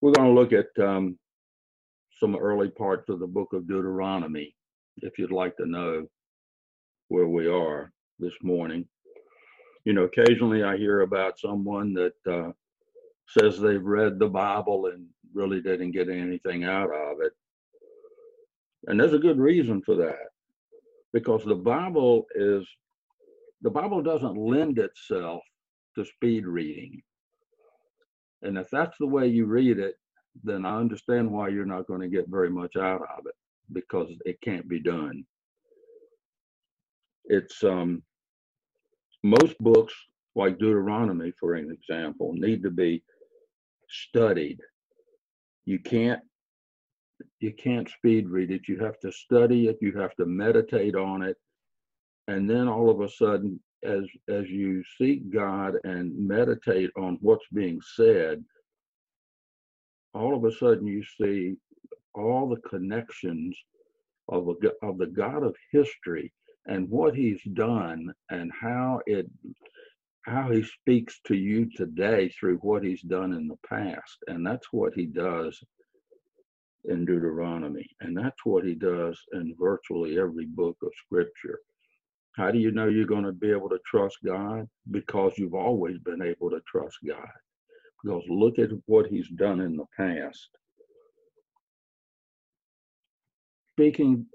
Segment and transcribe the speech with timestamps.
[0.00, 1.18] We're going to look at um,
[2.18, 4.54] some early parts of the book of Deuteronomy,
[4.98, 6.06] if you'd like to know
[7.08, 8.86] where we are this morning.
[9.84, 12.52] You know, occasionally I hear about someone that uh,
[13.28, 17.32] says they've read the Bible and really didn't get anything out of it.
[18.86, 20.28] And there's a good reason for that
[21.12, 22.66] because the Bible is,
[23.60, 25.42] the Bible doesn't lend itself
[25.96, 27.02] to speed reading.
[28.42, 29.96] And if that's the way you read it,
[30.44, 33.34] then I understand why you're not going to get very much out of it
[33.72, 35.24] because it can't be done.
[37.24, 38.02] It's um,
[39.22, 39.94] most books,
[40.34, 43.02] like Deuteronomy, for an example, need to be
[43.88, 44.58] studied.
[45.64, 46.20] You can't
[47.40, 48.66] you can't speed read it.
[48.66, 49.76] You have to study it.
[49.82, 51.36] You have to meditate on it,
[52.28, 57.46] and then all of a sudden, as as you seek God and meditate on what's
[57.52, 58.44] being said,
[60.14, 61.56] all of a sudden you see
[62.14, 63.56] all the connections
[64.28, 66.32] of a, of the God of history
[66.66, 69.28] and what He's done and how it
[70.22, 74.72] how He speaks to you today through what He's done in the past, and that's
[74.72, 75.58] what He does
[76.84, 81.60] in Deuteronomy, and that's what He does in virtually every book of Scripture.
[82.36, 84.68] How do you know you're going to be able to trust God?
[84.90, 87.28] Because you've always been able to trust God.
[88.02, 90.48] Because look at what he's done in the past.
[93.72, 94.26] Speaking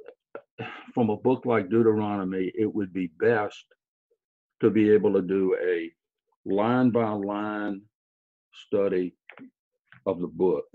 [0.93, 3.65] from a book like Deuteronomy, it would be best
[4.61, 5.91] to be able to do a
[6.45, 7.81] line by line
[8.53, 9.15] study
[10.05, 10.65] of the book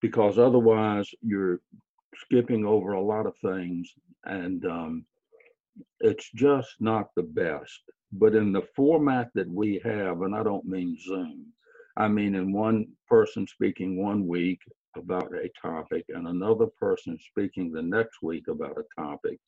[0.00, 1.60] because otherwise you're
[2.14, 3.92] skipping over a lot of things
[4.24, 5.04] and um,
[6.00, 7.80] it's just not the best.
[8.12, 11.46] But in the format that we have, and I don't mean Zoom,
[11.96, 14.60] I mean in one person speaking one week
[14.96, 19.38] about a topic and another person speaking the next week about a topic,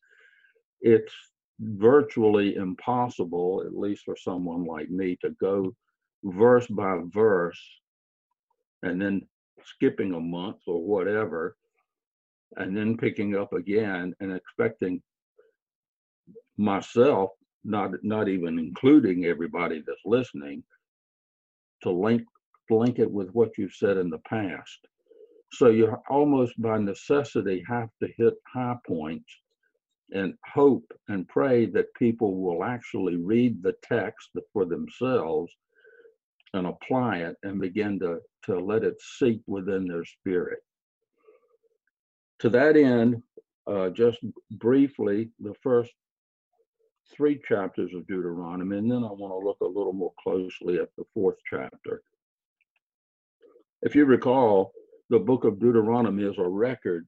[0.80, 1.12] it's
[1.60, 5.74] virtually impossible, at least for someone like me, to go
[6.24, 7.60] verse by verse
[8.82, 9.22] and then
[9.64, 11.56] skipping a month or whatever
[12.56, 15.02] and then picking up again and expecting
[16.56, 17.30] myself,
[17.64, 20.62] not not even including everybody that's listening,
[21.82, 22.22] to link
[22.70, 24.78] link it with what you've said in the past.
[25.52, 29.30] So you almost by necessity have to hit high points
[30.12, 35.52] and hope and pray that people will actually read the text for themselves
[36.54, 40.60] and apply it and begin to, to let it seep within their spirit.
[42.40, 43.22] To that end,
[43.66, 44.18] uh, just
[44.50, 45.92] briefly, the first
[47.14, 50.88] three chapters of Deuteronomy, and then I want to look a little more closely at
[50.96, 52.02] the fourth chapter.
[53.82, 54.72] If you recall,
[55.10, 57.06] the book of Deuteronomy is a record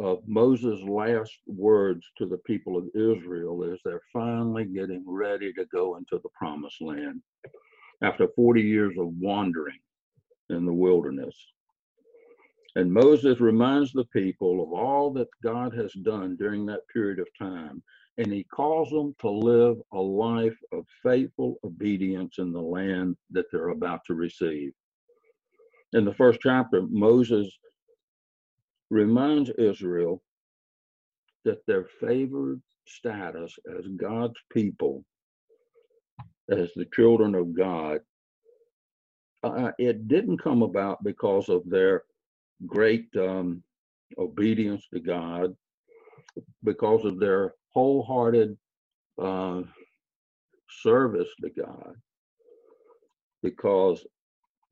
[0.00, 5.64] of Moses' last words to the people of Israel as they're finally getting ready to
[5.66, 7.22] go into the promised land
[8.02, 9.78] after 40 years of wandering
[10.50, 11.36] in the wilderness.
[12.74, 17.28] And Moses reminds the people of all that God has done during that period of
[17.38, 17.82] time
[18.18, 23.46] and he calls them to live a life of faithful obedience in the land that
[23.52, 24.72] they're about to receive.
[25.92, 27.48] In the first chapter, Moses
[28.90, 30.22] reminds Israel
[31.44, 35.04] that their favored status as God's people,
[36.50, 38.00] as the children of God,
[39.42, 42.04] uh, it didn't come about because of their
[42.66, 43.62] great um,
[44.18, 45.56] obedience to God,
[46.64, 48.56] because of their wholehearted
[49.20, 49.62] uh,
[50.82, 51.94] service to God
[53.42, 54.04] because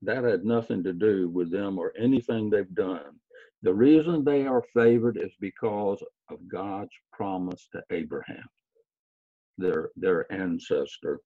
[0.03, 3.19] that had nothing to do with them or anything they've done.
[3.63, 8.49] The reason they are favored is because of God's promise to Abraham,
[9.59, 11.21] their, their ancestor.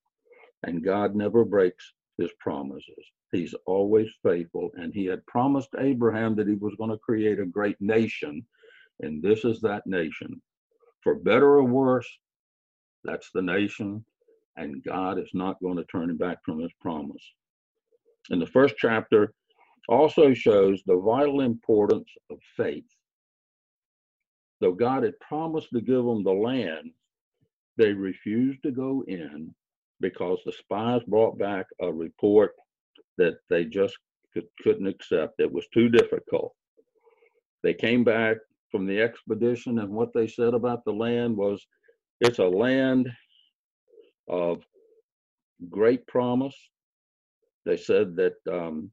[0.64, 3.04] And God never breaks his promises.
[3.30, 4.70] He's always faithful.
[4.74, 8.44] And he had promised Abraham that he was going to create a great nation.
[9.00, 10.40] And this is that nation
[11.04, 12.08] for better or worse,
[13.04, 14.04] that's the nation,
[14.56, 17.22] and God is not going to turn him back from his promise.
[18.30, 19.34] And the first chapter
[19.88, 22.86] also shows the vital importance of faith.
[24.60, 26.90] Though God had promised to give them the land,
[27.76, 29.54] they refused to go in
[30.00, 32.52] because the spies brought back a report
[33.18, 33.96] that they just
[34.32, 35.40] could, couldn't accept.
[35.40, 36.54] It was too difficult.
[37.62, 38.38] They came back
[38.74, 41.66] from the expedition, and what they said about the land was
[42.20, 43.08] it's a land
[44.28, 44.62] of
[45.70, 46.56] great promise.
[47.66, 48.90] They said that um,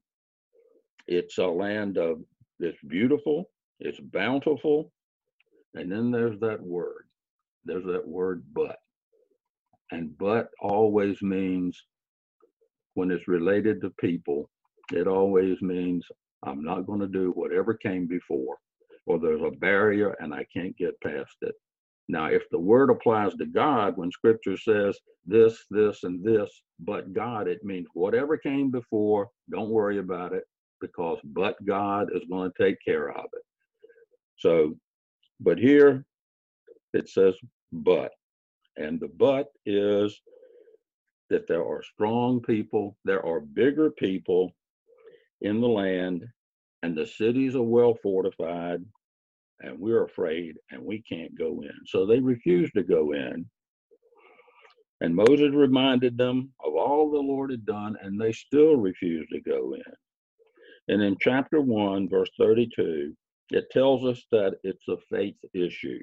[1.06, 2.20] It's a land of
[2.60, 3.50] it's beautiful,
[3.80, 4.92] it's bountiful,
[5.74, 7.06] and then there's that word.
[7.64, 8.76] There's that word but.
[9.92, 11.80] And but always means
[12.94, 14.50] when it's related to people,
[14.92, 16.06] it always means
[16.44, 18.58] I'm not going to do whatever came before,
[19.06, 21.54] or there's a barrier and I can't get past it.
[22.08, 26.50] Now, if the word applies to God, when scripture says this, this, and this,
[26.80, 30.44] but God, it means whatever came before, don't worry about it
[30.80, 33.42] because but God is going to take care of it.
[34.38, 34.74] So,
[35.40, 36.04] but here
[36.92, 37.34] it says
[37.72, 38.12] but,
[38.76, 40.20] and the but is
[41.30, 44.52] that there are strong people, there are bigger people
[45.40, 46.24] in the land,
[46.82, 48.84] and the cities are well fortified,
[49.60, 51.74] and we're afraid and we can't go in.
[51.86, 53.46] So they refused to go in.
[55.00, 59.40] And Moses reminded them of all the Lord had done, and they still refused to
[59.40, 59.82] go in.
[60.88, 63.14] And in chapter 1, verse 32,
[63.50, 66.00] it tells us that it's a faith issue.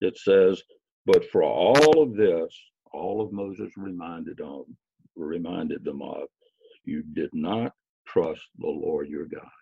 [0.00, 0.62] It says,
[1.06, 2.56] But for all of this,
[2.92, 4.64] all of Moses reminded them,
[5.16, 6.28] reminded them of,
[6.84, 7.72] you did not
[8.06, 9.59] trust the Lord your God.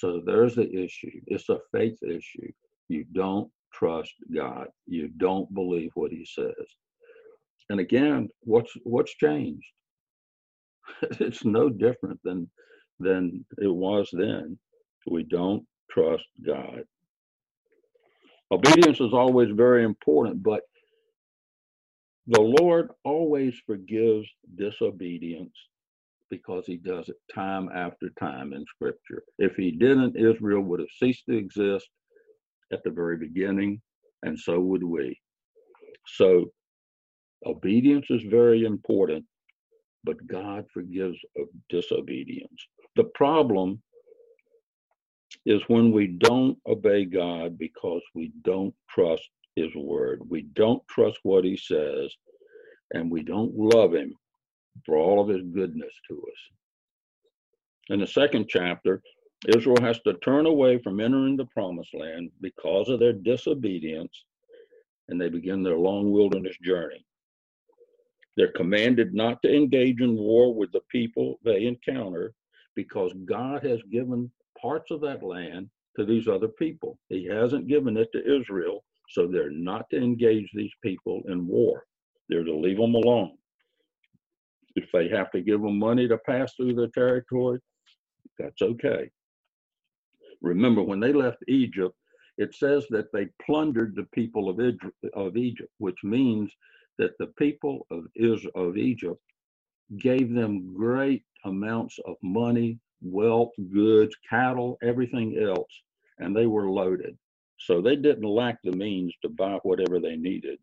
[0.00, 1.20] So there's the issue.
[1.26, 2.52] It's a faith issue.
[2.88, 4.68] You don't trust God.
[4.86, 6.66] You don't believe what he says.
[7.70, 9.66] And again, what's what's changed?
[11.20, 12.50] it's no different than
[13.00, 14.58] than it was then.
[15.10, 16.84] We don't trust God.
[18.50, 20.62] Obedience is always very important, but
[22.26, 25.54] the Lord always forgives disobedience
[26.32, 29.22] because he does it time after time in scripture.
[29.38, 31.86] If he didn't, Israel would have ceased to exist
[32.72, 33.82] at the very beginning,
[34.22, 35.20] and so would we.
[36.06, 36.50] So,
[37.44, 39.26] obedience is very important,
[40.04, 42.66] but God forgives of disobedience.
[42.96, 43.82] The problem
[45.44, 50.22] is when we don't obey God because we don't trust his word.
[50.26, 52.10] We don't trust what he says,
[52.94, 54.14] and we don't love him
[54.84, 56.50] for all of his goodness to us.
[57.88, 59.02] In the second chapter,
[59.48, 64.24] Israel has to turn away from entering the promised land because of their disobedience,
[65.08, 67.04] and they begin their long wilderness journey.
[68.36, 72.34] They're commanded not to engage in war with the people they encounter
[72.74, 74.30] because God has given
[74.60, 76.98] parts of that land to these other people.
[77.08, 81.84] He hasn't given it to Israel, so they're not to engage these people in war.
[82.28, 83.36] They're to leave them alone.
[84.74, 87.60] If they have to give them money to pass through their territory,
[88.38, 89.10] that's okay.
[90.40, 91.94] Remember, when they left Egypt,
[92.38, 94.58] it says that they plundered the people of,
[95.14, 96.50] of Egypt, which means
[96.98, 98.06] that the people of,
[98.54, 99.20] of Egypt
[99.98, 105.82] gave them great amounts of money, wealth, goods, cattle, everything else,
[106.18, 107.16] and they were loaded.
[107.58, 110.58] So they didn't lack the means to buy whatever they needed.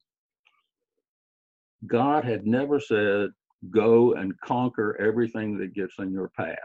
[1.85, 3.29] God had never said,
[3.69, 6.57] go and conquer everything that gets in your path.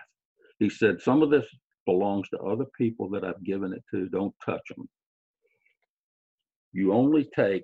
[0.58, 1.46] He said, Some of this
[1.86, 4.08] belongs to other people that I've given it to.
[4.08, 4.88] Don't touch them.
[6.72, 7.62] You only take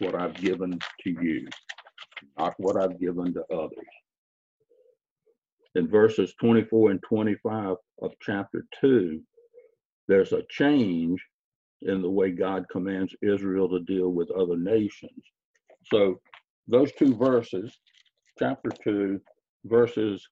[0.00, 1.46] what I've given to you,
[2.38, 3.78] not what I've given to others.
[5.74, 9.20] In verses 24 and 25 of chapter 2,
[10.08, 11.24] there's a change
[11.82, 15.22] in the way God commands Israel to deal with other nations.
[15.84, 16.20] So,
[16.66, 17.78] those two verses
[18.38, 19.20] chapter 2,
[19.64, 20.26] verses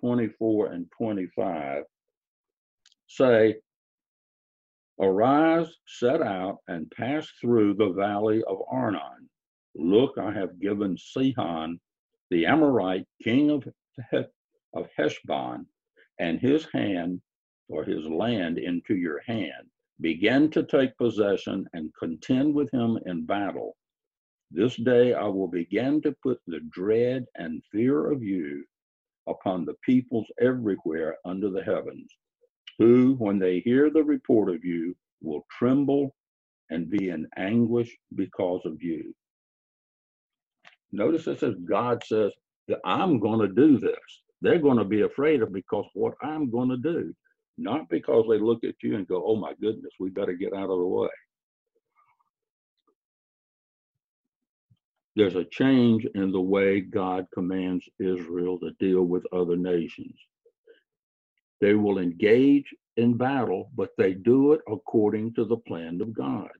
[0.00, 1.84] 24 and 25
[3.06, 3.56] say,
[5.00, 9.28] Arise, set out, and pass through the valley of Arnon.
[9.74, 11.78] Look, I have given Sihon,
[12.30, 13.64] the Amorite, king of,
[14.74, 15.66] of Heshbon,
[16.18, 17.20] and his hand
[17.68, 19.70] or his land into your hand.
[20.00, 23.76] Begin to take possession and contend with him in battle.
[24.50, 28.64] This day I will begin to put the dread and fear of you
[29.26, 32.10] upon the peoples everywhere under the heavens,
[32.78, 36.14] who, when they hear the report of you, will tremble
[36.70, 39.14] and be in anguish because of you.
[40.92, 42.32] Notice it says God says
[42.68, 44.22] that I'm going to do this.
[44.40, 47.14] They're going to be afraid of because what I'm going to do,
[47.58, 50.70] not because they look at you and go, "Oh my goodness, we better get out
[50.70, 51.08] of the way."
[55.18, 60.14] There's a change in the way God commands Israel to deal with other nations.
[61.60, 66.50] They will engage in battle, but they do it according to the plan of God.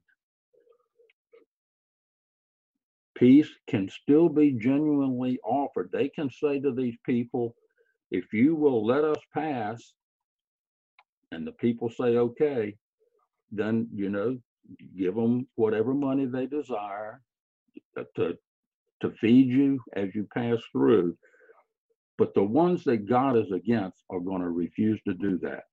[3.16, 5.90] Peace can still be genuinely offered.
[5.92, 7.54] They can say to these people,
[8.10, 9.92] if you will let us pass,
[11.30, 12.74] and the people say okay,
[13.52, 14.36] then you know
[14.96, 17.22] give them whatever money they desire
[18.16, 18.36] to
[19.00, 21.16] to feed you as you pass through.
[22.16, 25.64] But the ones that God is against are going to refuse to do that.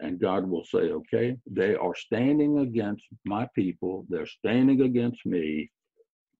[0.00, 4.04] And God will say, okay, they are standing against my people.
[4.10, 5.70] They're standing against me.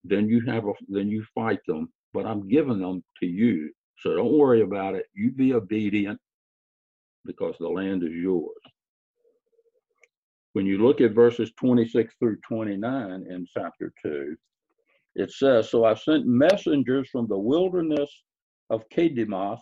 [0.05, 3.73] Then you have a, then you fight them, but I'm giving them to you.
[4.01, 5.07] So don't worry about it.
[5.15, 6.21] You be obedient
[7.25, 8.51] because the land is yours.
[10.53, 14.37] When you look at verses 26 through 29 in chapter 2,
[15.17, 18.11] it says, So I sent messengers from the wilderness
[18.69, 19.61] of Kedemoth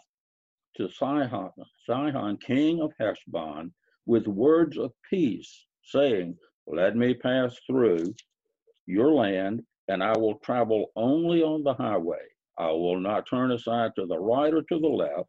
[0.77, 1.51] to Sihon,
[1.89, 3.73] Sihon, king of Heshbon,
[4.05, 8.15] with words of peace, saying, Let me pass through
[8.87, 12.27] your land, and I will travel only on the highway.
[12.59, 15.29] I will not turn aside to the right or to the left.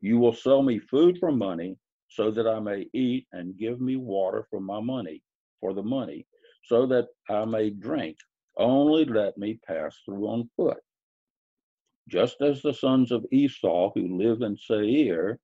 [0.00, 1.76] You will sell me food for money,
[2.08, 5.22] so that I may eat, and give me water for my money,
[5.60, 6.26] for the money,
[6.64, 8.16] so that I may drink.
[8.60, 10.78] Only let me pass through on foot.
[12.08, 15.40] Just as the sons of Esau who live in Seir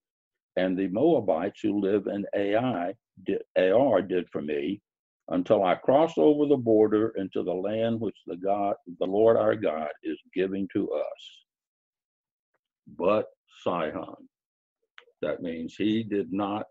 [0.57, 2.95] and the Moabites who live in Ai
[3.25, 4.83] did, Ar did for me,
[5.29, 9.57] until I cross over the border into the land which the God, the Lord our
[9.57, 11.45] God, is giving to us.
[12.99, 13.27] But
[13.65, 14.29] Sihon,
[15.23, 16.67] that means he did not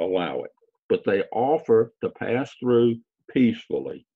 [0.00, 0.52] allow it,
[0.90, 2.98] but they offer to pass through
[3.30, 4.06] peacefully.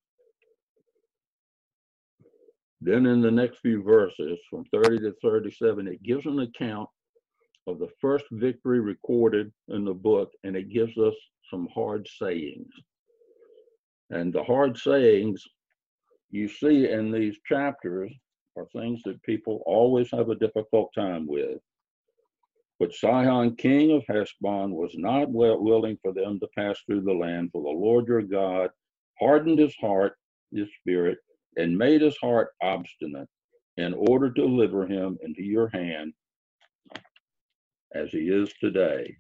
[2.85, 6.89] Then in the next few verses, from 30 to 37, it gives an account
[7.69, 11.15] of the first victory recorded in the book, and it gives us
[11.49, 12.73] some hard sayings.
[14.11, 15.45] And the hard sayings
[16.31, 18.13] you see in these chapters
[18.57, 21.61] are things that people always have a difficult time with.
[22.81, 27.51] But Sihon, king of Heshbon, was not willing for them to pass through the land,
[27.53, 28.71] for the Lord your God
[29.21, 30.17] hardened his heart,
[30.53, 31.19] his spirit,
[31.57, 33.29] and made his heart obstinate
[33.77, 36.13] in order to deliver him into your hand
[37.95, 39.17] as he is today.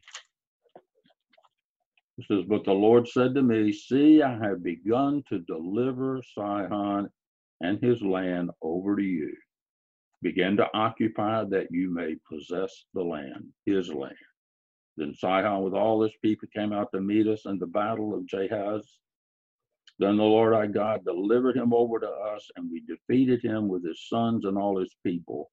[2.19, 7.11] It says, But the Lord said to me, See, I have begun to deliver Sihon
[7.61, 9.35] and his land over to you.
[10.23, 14.15] Begin to occupy that you may possess the land, his land.
[14.97, 18.27] Then Sihon with all his people came out to meet us in the battle of
[18.27, 18.83] Jahaz.
[20.02, 23.87] Then the Lord our God delivered him over to us, and we defeated him with
[23.87, 25.52] his sons and all his people.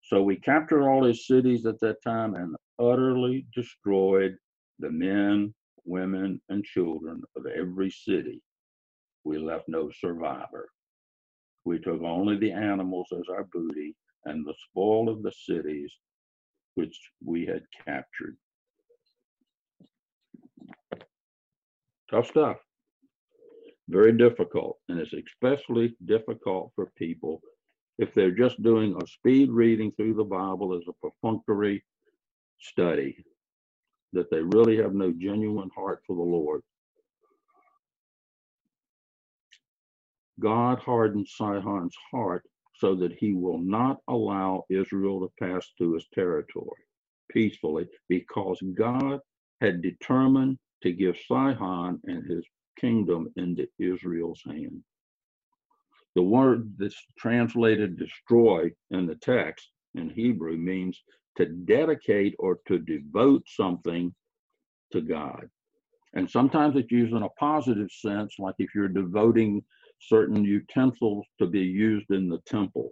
[0.00, 4.38] So we captured all his cities at that time and utterly destroyed
[4.78, 5.52] the men,
[5.84, 8.40] women, and children of every city.
[9.24, 10.70] We left no survivor.
[11.66, 15.92] We took only the animals as our booty and the spoil of the cities
[16.74, 18.38] which we had captured.
[22.10, 22.56] Tough stuff.
[23.90, 24.78] Very difficult.
[24.88, 27.42] And it's especially difficult for people
[27.98, 31.84] if they're just doing a speed reading through the Bible as a perfunctory
[32.60, 33.24] study,
[34.12, 36.62] that they really have no genuine heart for the Lord.
[40.38, 42.44] God hardened Sihon's heart
[42.76, 46.80] so that he will not allow Israel to pass through his territory
[47.28, 49.20] peacefully because God
[49.60, 52.44] had determined to give Sihon and his
[52.80, 54.82] kingdom into Israel's hand.
[56.16, 61.00] The word that's translated destroy in the text in Hebrew means
[61.36, 64.14] to dedicate or to devote something
[64.92, 65.48] to God.
[66.14, 69.62] And sometimes it's used in a positive sense, like if you're devoting
[70.00, 72.90] certain utensils to be used in the temple.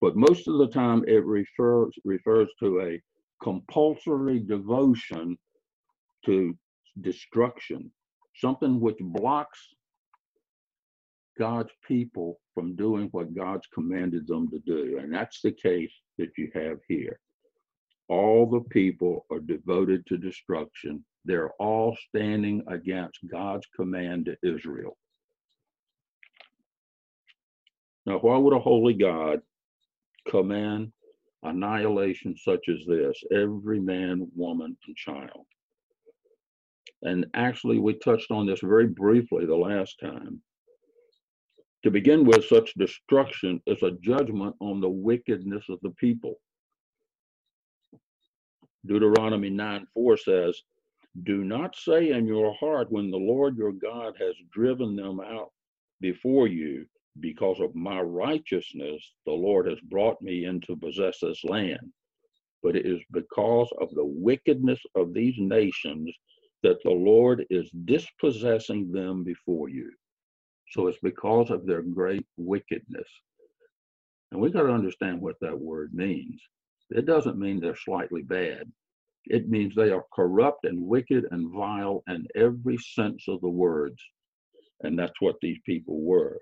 [0.00, 3.00] But most of the time it refers refers to a
[3.42, 5.38] compulsory devotion
[6.26, 6.54] to
[7.00, 7.90] destruction,
[8.34, 9.60] something which blocks
[11.38, 14.98] God's people from doing what God's commanded them to do.
[15.00, 17.18] And that's the case that you have here.
[18.08, 21.04] All the people are devoted to destruction.
[21.24, 24.96] They're all standing against God's command to Israel.
[28.06, 29.40] Now, why would a holy God
[30.28, 30.92] command
[31.42, 33.18] annihilation such as this?
[33.32, 35.46] Every man, woman, and child.
[37.04, 40.42] And actually, we touched on this very briefly the last time.
[41.84, 46.36] To begin with, such destruction is a judgment on the wickedness of the people.
[48.86, 50.62] Deuteronomy 9 4 says,
[51.24, 55.50] Do not say in your heart when the Lord your God has driven them out
[56.00, 56.86] before you,
[57.20, 61.80] because of my righteousness, the Lord has brought me in to possess this land.
[62.62, 66.14] but it is because of the wickedness of these nations
[66.64, 69.92] that the Lord is dispossessing them before you.
[70.70, 73.06] So it's because of their great wickedness.
[74.32, 76.40] And we got to understand what that word means.
[76.88, 78.72] It doesn't mean they're slightly bad.
[79.26, 84.02] It means they are corrupt and wicked and vile in every sense of the words.
[84.82, 86.40] And that's what these people were.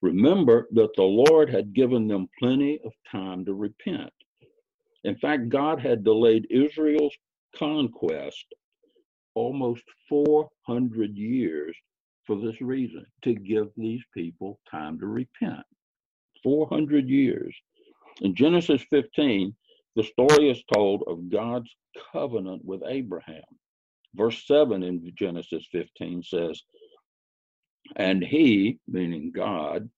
[0.00, 4.12] Remember that the Lord had given them plenty of time to repent.
[5.02, 7.14] In fact, God had delayed Israel's
[7.58, 8.44] conquest
[9.34, 11.76] almost 400 years
[12.26, 15.64] for this reason to give these people time to repent.
[16.42, 17.54] 400 years.
[18.20, 19.54] In Genesis 15,
[19.96, 21.70] the story is told of God's
[22.12, 23.42] covenant with Abraham.
[24.14, 26.62] Verse 7 in Genesis 15 says,
[27.96, 29.88] And he, meaning God,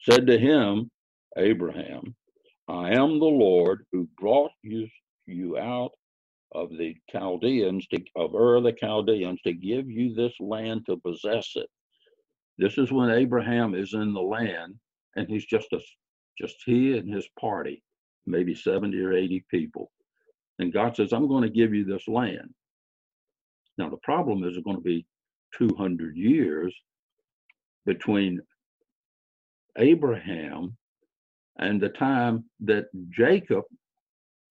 [0.00, 0.90] said to him,
[1.36, 2.14] Abraham,
[2.68, 4.88] I am the Lord who brought you,
[5.26, 5.92] you out
[6.54, 11.52] of the Chaldeans, to, of Ur the Chaldeans, to give you this land to possess
[11.56, 11.68] it.
[12.58, 14.74] This is when Abraham is in the land,
[15.16, 15.80] and he's just a,
[16.38, 17.82] just he and his party
[18.26, 19.90] maybe 70 or 80 people.
[20.58, 22.54] And God says, I'm going to give you this land.
[23.76, 25.06] Now, the problem is it's going to be
[25.58, 26.74] 200 years
[27.86, 28.40] between
[29.76, 30.76] Abraham
[31.58, 33.64] and the time that Jacob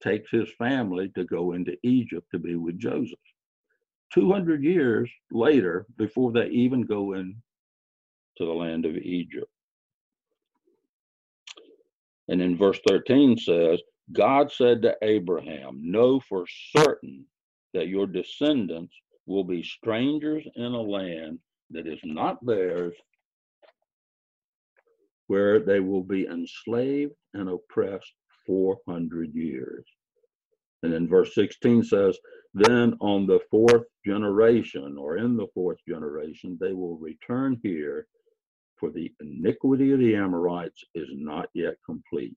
[0.03, 3.19] takes his family to go into Egypt to be with Joseph.
[4.13, 7.35] 200 years later, before they even go in
[8.37, 9.49] to the land of Egypt.
[12.27, 13.79] And in verse 13 says,
[14.11, 16.45] God said to Abraham, Know for
[16.77, 17.25] certain
[17.73, 18.93] that your descendants
[19.25, 21.39] will be strangers in a land
[21.71, 22.93] that is not theirs,
[25.27, 28.13] where they will be enslaved and oppressed
[28.45, 29.85] 400 years.
[30.83, 32.17] And then verse 16 says,
[32.53, 38.07] Then on the fourth generation, or in the fourth generation, they will return here
[38.77, 42.35] for the iniquity of the Amorites is not yet complete.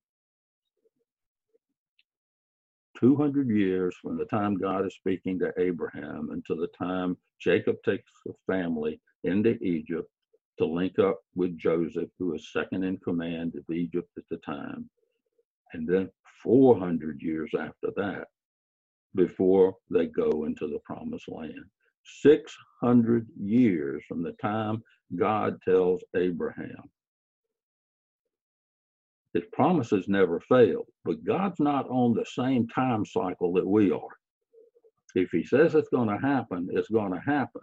[2.98, 8.10] 200 years from the time God is speaking to Abraham until the time Jacob takes
[8.24, 10.08] the family into Egypt
[10.58, 14.88] to link up with Joseph, who is second in command of Egypt at the time.
[15.72, 16.10] And then
[16.42, 18.26] 400 years after that,
[19.16, 21.64] before they go into the promised land.
[22.22, 24.82] 600 years from the time
[25.16, 26.84] God tells Abraham.
[29.34, 34.00] His promises never fail, but God's not on the same time cycle that we are.
[35.14, 37.62] If he says it's going to happen, it's going to happen.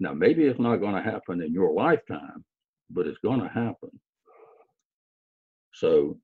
[0.00, 2.44] Now, maybe it's not going to happen in your lifetime,
[2.90, 3.90] but it's going to happen.
[5.74, 6.18] So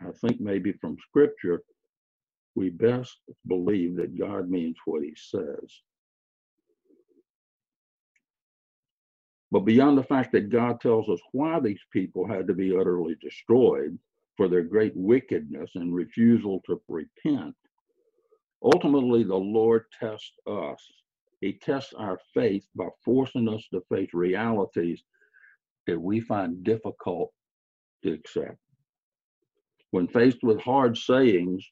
[0.00, 1.62] I think maybe from scripture,
[2.54, 5.82] we best believe that God means what he says.
[9.50, 13.16] But beyond the fact that God tells us why these people had to be utterly
[13.22, 13.98] destroyed
[14.36, 17.54] for their great wickedness and refusal to repent,
[18.62, 20.84] ultimately the Lord tests us.
[21.40, 25.02] He tests our faith by forcing us to face realities
[25.86, 27.32] that we find difficult
[28.04, 28.58] to accept.
[29.90, 31.66] When faced with hard sayings,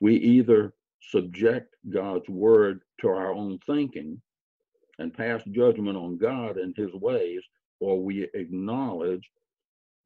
[0.00, 4.20] we either subject God's word to our own thinking
[4.98, 7.42] and pass judgment on God and his ways,
[7.80, 9.28] or we acknowledge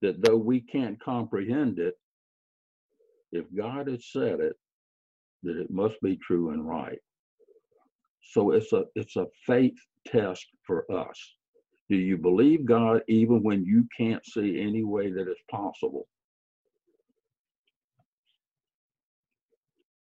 [0.03, 1.95] that though we can't comprehend it,
[3.31, 4.57] if God has said it,
[5.43, 6.99] that it must be true and right.
[8.23, 11.19] So it's a it's a faith test for us.
[11.93, 16.09] Do you believe God even when you can't see any way that it's possible?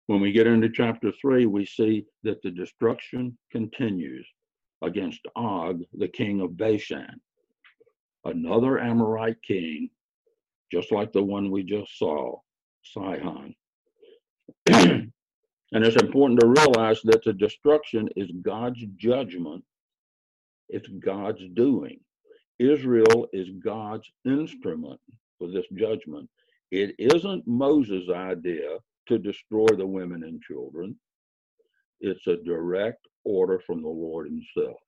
[0.07, 4.26] When we get into chapter three, we see that the destruction continues
[4.81, 7.20] against Og, the king of Bashan,
[8.24, 9.90] another Amorite king,
[10.72, 12.38] just like the one we just saw,
[12.85, 13.55] Sihon.
[14.70, 15.12] and
[15.74, 19.62] it's important to realize that the destruction is God's judgment,
[20.72, 22.00] it's God's doing.
[22.58, 25.00] Israel is God's instrument
[25.38, 26.28] for this judgment.
[26.70, 30.96] It isn't Moses' idea to destroy the women and children.
[32.00, 34.78] It's a direct order from the Lord Himself.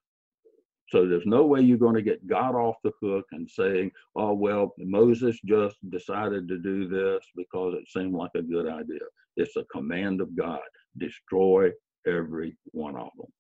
[0.89, 4.35] So there's no way you're going to get God off the hook and saying, oh,
[4.35, 9.01] well, Moses just decided to do this because it seemed like a good idea.
[9.37, 10.61] It's a command of God
[10.99, 11.71] destroy
[12.07, 13.33] every one of them.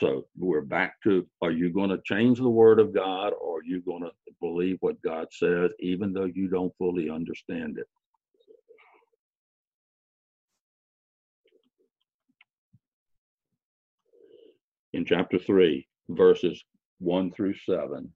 [0.00, 3.64] So we're back to are you going to change the word of God or are
[3.64, 4.10] you going to
[4.40, 7.86] believe what God says, even though you don't fully understand it?
[14.94, 16.64] In chapter 3, verses
[17.00, 18.10] 1 through 7.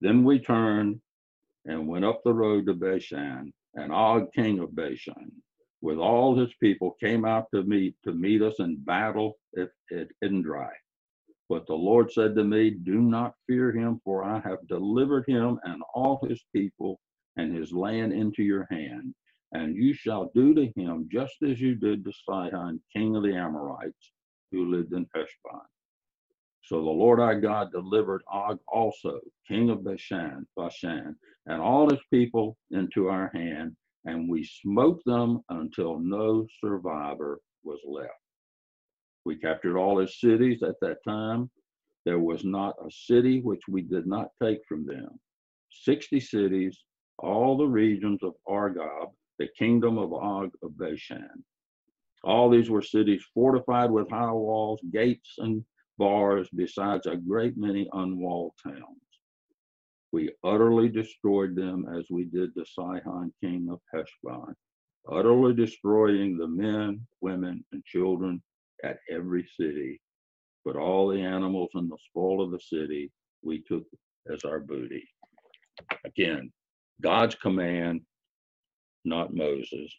[0.00, 1.02] Then we turned
[1.66, 5.30] and went up the road to Bashan, and Og, king of Bashan,
[5.82, 10.08] with all his people, came out to meet to meet us in battle at, at.
[11.50, 15.58] But the Lord said to me, Do not fear him, for I have delivered him
[15.64, 17.00] and all his people
[17.36, 19.14] and his land into your hand.
[19.52, 23.34] And you shall do to him just as you did to Sihon, king of the
[23.34, 24.12] Amorites,
[24.52, 25.66] who lived in Heshbon.
[26.62, 31.16] So the Lord our God delivered Og also, king of Bashan, Bashan,
[31.46, 37.80] and all his people into our hand, and we smote them until no survivor was
[37.86, 38.10] left.
[39.24, 41.50] We captured all his cities at that time.
[42.06, 45.20] There was not a city which we did not take from them.
[45.70, 46.78] 60 cities,
[47.18, 51.44] all the regions of Argob, the kingdom of Og of Bashan.
[52.24, 55.64] All these were cities fortified with high walls, gates, and
[55.98, 59.09] bars, besides a great many unwalled towns.
[60.12, 64.54] We utterly destroyed them as we did the Sihon king of Heshbon,
[65.10, 68.42] utterly destroying the men, women, and children
[68.82, 70.00] at every city.
[70.64, 73.10] But all the animals and the spoil of the city
[73.42, 73.84] we took
[74.32, 75.08] as our booty.
[76.04, 76.52] Again,
[77.00, 78.02] God's command,
[79.04, 79.94] not Moses.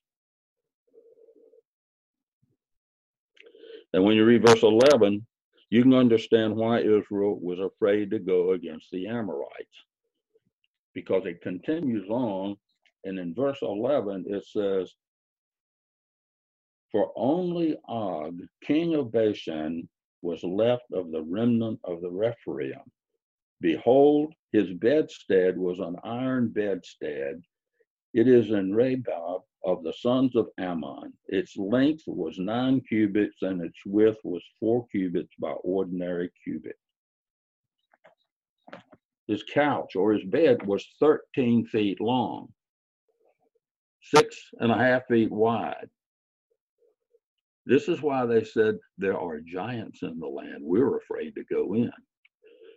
[3.93, 5.26] And when you read verse 11,
[5.69, 9.86] you can understand why Israel was afraid to go against the Amorites.
[10.93, 12.58] Because it continues on,
[13.04, 14.93] and in verse 11 it says,
[16.91, 19.88] For only Og, king of Bashan,
[20.21, 22.91] was left of the remnant of the Rephaim.
[23.60, 27.41] Behold, his bedstead was an iron bedstead.
[28.13, 31.13] It is in Rabbah of the sons of Ammon.
[31.27, 36.77] Its length was nine cubits, and its width was four cubits by ordinary cubit.
[39.32, 42.50] His couch or his bed was 13 feet long,
[44.02, 45.89] six and a half feet wide.
[47.65, 50.58] This is why they said there are giants in the land.
[50.60, 51.94] We're afraid to go in.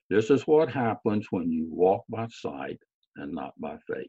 [0.08, 2.78] This is what happens when you walk by sight
[3.16, 4.06] and not by faith.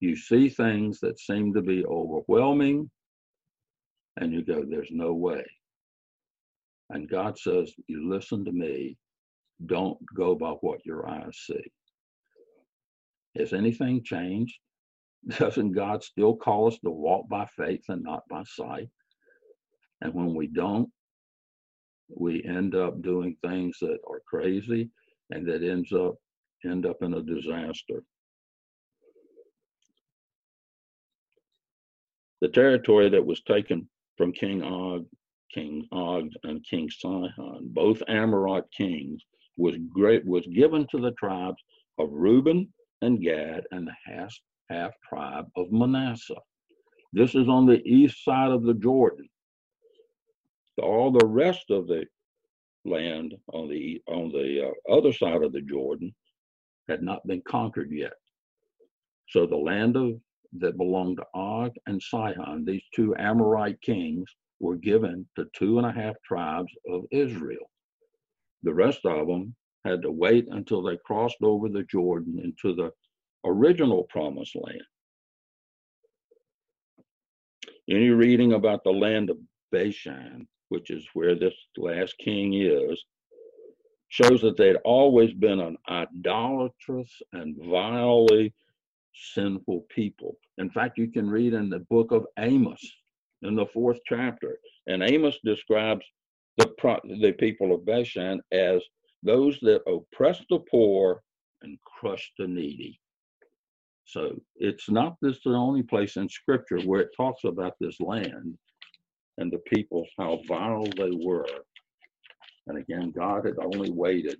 [0.00, 2.90] You see things that seem to be overwhelming,
[4.16, 5.44] and you go, There's no way.
[6.88, 8.96] And God says, You listen to me.
[9.66, 11.64] Don't go by what your eyes see.
[13.36, 14.58] Has anything changed?
[15.38, 18.88] Doesn't God still call us to walk by faith and not by sight?
[20.00, 20.90] And when we don't,
[22.08, 24.90] we end up doing things that are crazy
[25.30, 26.14] and that ends up
[26.64, 28.02] end up in a disaster.
[32.40, 35.06] The territory that was taken from King Og,
[35.52, 39.22] King Og and King Sihon, both Amorite kings,
[39.56, 41.62] was great was given to the tribes
[41.98, 44.34] of Reuben and Gad and the half
[44.70, 46.34] half tribe of Manasseh.
[47.12, 49.28] This is on the east side of the Jordan
[50.82, 52.04] all the rest of the
[52.84, 56.14] land on the on the uh, other side of the Jordan
[56.88, 58.12] had not been conquered yet.
[59.28, 60.20] So the land of
[60.58, 64.28] that belonged to Og and Sihon, these two Amorite kings,
[64.60, 67.70] were given to two and a half tribes of Israel.
[68.64, 72.90] The rest of them had to wait until they crossed over the Jordan into the
[73.44, 74.82] original promised land.
[77.88, 79.38] Any reading about the land of
[79.70, 83.04] Bashan which is where this last king is,
[84.08, 88.52] shows that they'd always been an idolatrous and vilely
[89.14, 90.36] sinful people.
[90.58, 92.80] In fact, you can read in the book of Amos
[93.42, 96.04] in the fourth chapter, and Amos describes
[96.58, 98.82] the, the people of Bashan as
[99.22, 101.22] those that oppress the poor
[101.62, 103.00] and crush the needy.
[104.04, 108.58] So it's not this the only place in scripture where it talks about this land
[109.38, 111.46] and the people how vile they were.
[112.66, 114.38] And again, God had only waited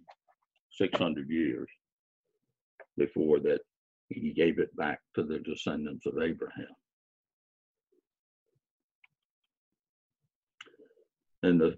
[0.72, 1.68] 600 years
[2.96, 3.61] before that
[4.09, 6.66] he gave it back to the descendants of Abraham.
[11.42, 11.77] In the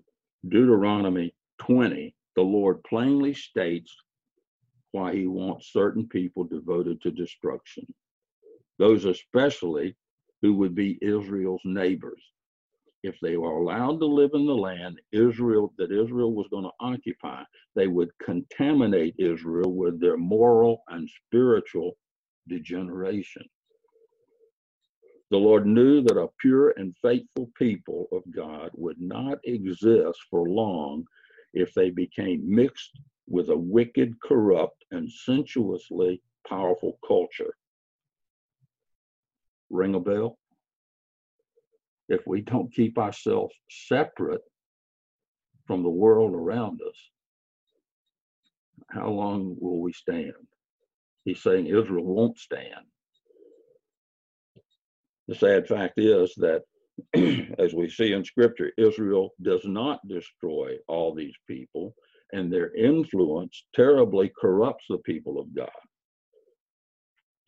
[0.48, 3.96] Deuteronomy 20, the Lord plainly states
[4.92, 7.84] why he wants certain people devoted to destruction.
[8.78, 9.96] Those especially
[10.42, 12.22] who would be Israel's neighbors
[13.04, 16.72] if they were allowed to live in the land Israel that Israel was going to
[16.80, 17.44] occupy,
[17.76, 21.96] they would contaminate Israel with their moral and spiritual
[22.48, 23.44] degeneration.
[25.30, 30.48] The Lord knew that a pure and faithful people of God would not exist for
[30.48, 31.04] long
[31.52, 32.92] if they became mixed
[33.28, 37.54] with a wicked, corrupt, and sensuously powerful culture.
[39.68, 40.38] Ring a bell?
[42.08, 44.42] If we don't keep ourselves separate
[45.66, 47.10] from the world around us,
[48.90, 50.34] how long will we stand?
[51.24, 52.86] He's saying Israel won't stand.
[55.28, 56.62] The sad fact is that,
[57.58, 61.94] as we see in scripture, Israel does not destroy all these people,
[62.32, 65.68] and their influence terribly corrupts the people of God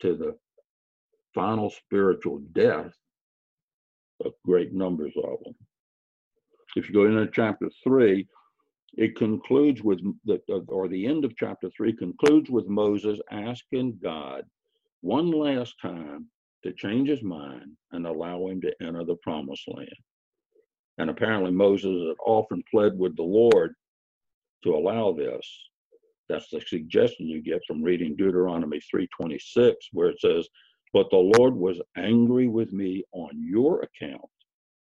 [0.01, 0.37] to the
[1.33, 2.93] final spiritual death
[4.25, 5.55] of great numbers of them.
[6.75, 8.27] If you go into chapter three,
[8.97, 14.43] it concludes with the, or the end of chapter three concludes with Moses asking God
[15.01, 16.27] one last time
[16.63, 19.89] to change his mind and allow him to enter the promised land.
[20.97, 23.73] And apparently Moses had often pled with the Lord
[24.63, 25.47] to allow this.
[26.27, 30.47] That's the suggestion you get from reading Deuteronomy 3:26, where it says,
[30.93, 34.29] But the Lord was angry with me on your account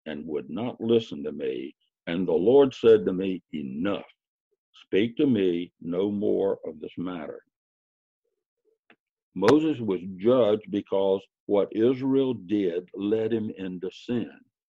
[0.06, 1.76] and would not listen to me.
[2.08, 4.06] And the Lord said to me, Enough.
[4.86, 7.42] Speak to me no more of this matter.
[9.38, 14.32] Moses was judged because what Israel did led him into sin.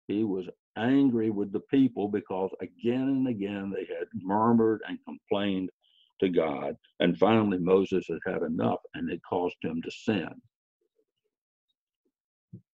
[0.09, 0.48] He was
[0.79, 5.70] angry with the people because again and again they had murmured and complained
[6.20, 6.77] to God.
[7.01, 10.31] And finally, Moses had had enough and it caused him to sin.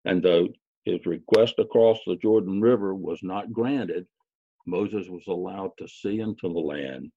[0.04, 0.48] And though
[0.84, 4.06] his request across the Jordan River was not granted,
[4.66, 7.10] Moses was allowed to see into the land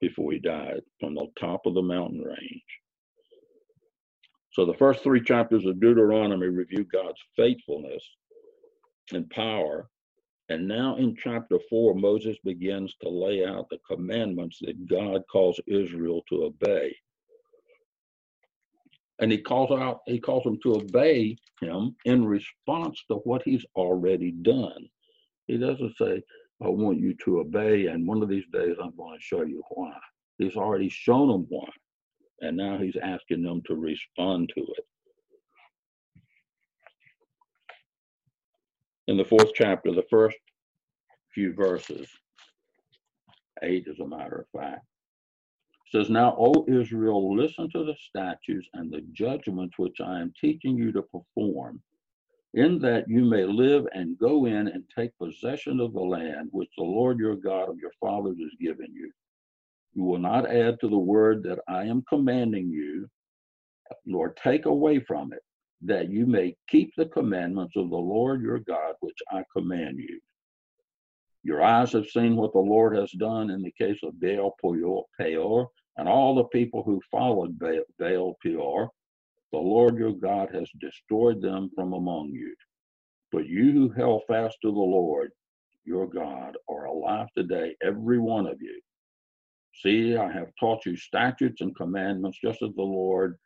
[0.00, 2.64] before he died from the top of the mountain range.
[4.56, 8.02] So the first three chapters of Deuteronomy review God's faithfulness
[9.12, 9.90] and power.
[10.48, 15.60] And now in chapter four, Moses begins to lay out the commandments that God calls
[15.66, 16.96] Israel to obey.
[19.18, 23.66] And he calls out, he calls them to obey him in response to what he's
[23.74, 24.88] already done.
[25.48, 26.22] He doesn't say,
[26.62, 29.62] I want you to obey, and one of these days I'm going to show you
[29.68, 29.92] why.
[30.38, 31.68] He's already shown them why
[32.40, 34.86] and now he's asking them to respond to it.
[39.08, 40.36] In the fourth chapter, the first
[41.32, 42.08] few verses,
[43.62, 44.84] eight as a matter of fact,
[45.90, 50.76] says, Now, O Israel, listen to the statutes and the judgments which I am teaching
[50.76, 51.80] you to perform,
[52.54, 56.70] in that you may live and go in and take possession of the land which
[56.76, 59.12] the Lord your God of your fathers has given you
[59.96, 63.08] you will not add to the word that I am commanding you,
[64.04, 65.42] nor take away from it,
[65.80, 70.20] that you may keep the commandments of the Lord your God, which I command you.
[71.44, 75.68] Your eyes have seen what the Lord has done in the case of Baal Peor
[75.96, 78.90] and all the people who followed Baal Peor.
[79.50, 82.54] The Lord your God has destroyed them from among you.
[83.32, 85.32] But you who held fast to the Lord
[85.86, 88.78] your God are alive today, every one of you.
[89.82, 93.38] See, I have taught you statutes and commandments, just as the Lord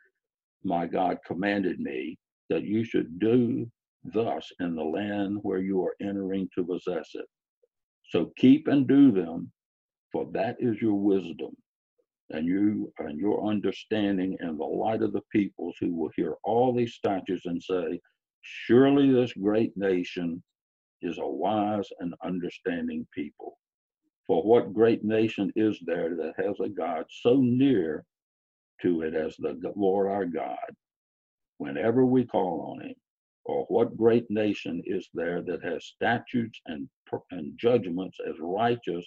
[0.63, 3.71] my God commanded me, that you should do
[4.05, 7.27] thus in the land where you are entering to possess it.
[8.09, 9.53] So keep and do them,
[10.13, 11.57] for that is your wisdom
[12.31, 16.73] and you and your understanding in the light of the peoples who will hear all
[16.73, 18.01] these statutes and say,
[18.43, 20.43] Surely this great nation
[21.03, 23.59] is a wise and understanding people.
[24.31, 28.05] For what great nation is there that has a God so near
[28.81, 30.71] to it as the Lord our God
[31.59, 32.95] whenever we call on him?
[33.45, 36.89] Or what great nation is there that has statutes and,
[37.33, 39.05] and judgments as righteous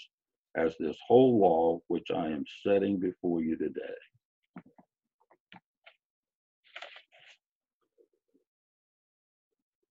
[0.57, 3.79] as this whole law which I am setting before you today?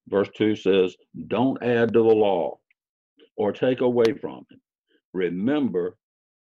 [0.08, 0.94] Verse 2 says,
[1.28, 2.58] Don't add to the law
[3.36, 4.58] or take away from it
[5.12, 5.96] Remember,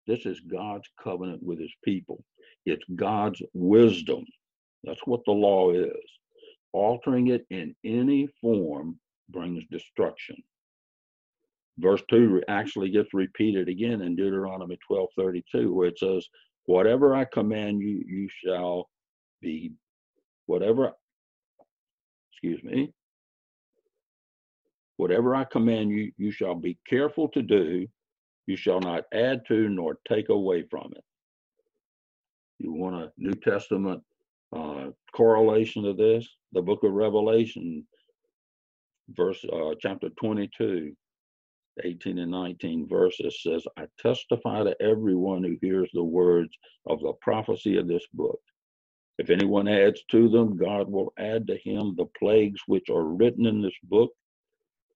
[0.06, 2.24] this is God's covenant with his people.
[2.64, 4.24] It's God's wisdom.
[4.84, 5.92] That's what the law is.
[6.72, 8.98] Altering it in any form
[9.30, 10.36] brings destruction.
[11.78, 16.26] Verse 2 actually gets repeated again in Deuteronomy 12 32, where it says,
[16.66, 18.88] Whatever I command you, you shall
[19.40, 19.72] be,
[20.46, 20.92] whatever,
[22.32, 22.92] excuse me,
[24.96, 27.86] Whatever I command you, you shall be careful to do.
[28.46, 31.04] You shall not add to nor take away from it.
[32.58, 34.02] You want a New Testament
[34.54, 36.26] uh, correlation of this?
[36.52, 37.86] The book of Revelation,
[39.10, 40.92] verse uh, chapter 22,
[41.84, 46.50] 18 and 19 verses says, I testify to everyone who hears the words
[46.86, 48.40] of the prophecy of this book.
[49.18, 53.46] If anyone adds to them, God will add to him the plagues which are written
[53.46, 54.10] in this book.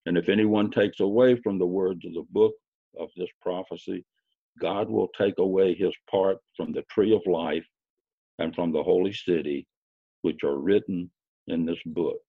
[0.07, 2.55] And if anyone takes away from the words of the book
[2.99, 4.05] of this prophecy,
[4.61, 7.67] God will take away his part from the tree of life
[8.39, 9.67] and from the holy city,
[10.23, 11.11] which are written
[11.47, 12.21] in this book.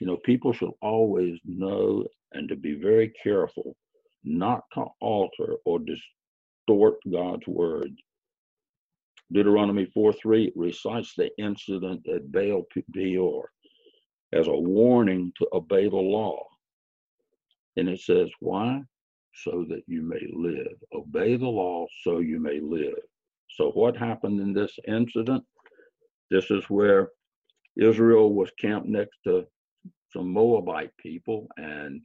[0.00, 3.76] You know, people should always know and to be very careful
[4.24, 7.92] not to alter or distort God's word.
[9.32, 13.50] Deuteronomy 4 3 recites the incident at Baal Peor
[14.32, 16.42] as a warning to obey the law.
[17.78, 18.82] And it says, Why?
[19.34, 20.76] So that you may live.
[20.92, 22.98] Obey the law so you may live.
[23.50, 25.44] So, what happened in this incident?
[26.30, 27.10] This is where
[27.76, 29.46] Israel was camped next to
[30.12, 32.00] some Moabite people, and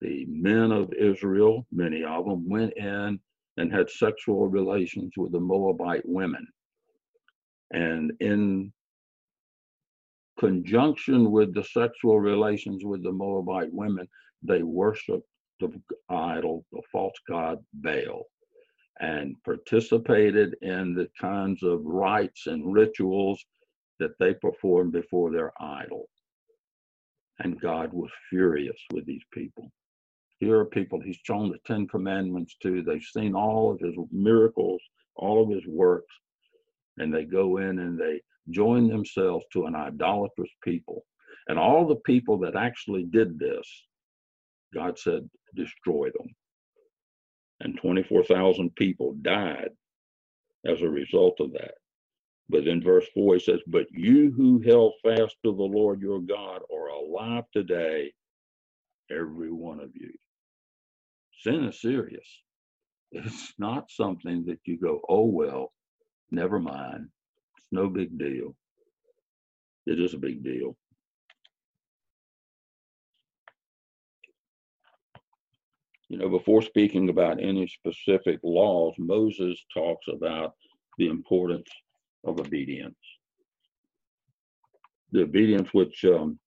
[0.00, 3.18] the men of Israel, many of them, went in
[3.56, 6.46] and had sexual relations with the Moabite women.
[7.72, 8.72] And in
[10.38, 14.08] conjunction with the sexual relations with the Moabite women,
[14.42, 15.26] they worshiped
[15.60, 18.26] the idol, the false god Baal,
[19.00, 23.44] and participated in the kinds of rites and rituals
[23.98, 26.08] that they performed before their idol.
[27.38, 29.70] And God was furious with these people.
[30.38, 32.82] Here are people he's shown the Ten Commandments to.
[32.82, 34.80] They've seen all of his miracles,
[35.14, 36.12] all of his works,
[36.98, 41.04] and they go in and they join themselves to an idolatrous people.
[41.48, 43.66] And all the people that actually did this,
[44.74, 46.28] God said, destroy them.
[47.60, 49.70] And 24,000 people died
[50.66, 51.74] as a result of that.
[52.48, 56.20] But in verse 4, he says, But you who held fast to the Lord your
[56.20, 58.12] God are alive today,
[59.10, 60.12] every one of you.
[61.42, 62.26] Sin is serious.
[63.12, 65.72] It's not something that you go, oh, well,
[66.30, 67.08] never mind.
[67.58, 68.56] It's no big deal.
[69.86, 70.76] It is a big deal.
[76.12, 80.52] You know, before speaking about any specific laws, Moses talks about
[80.98, 81.70] the importance
[82.24, 82.98] of obedience.
[85.12, 86.38] The obedience which um,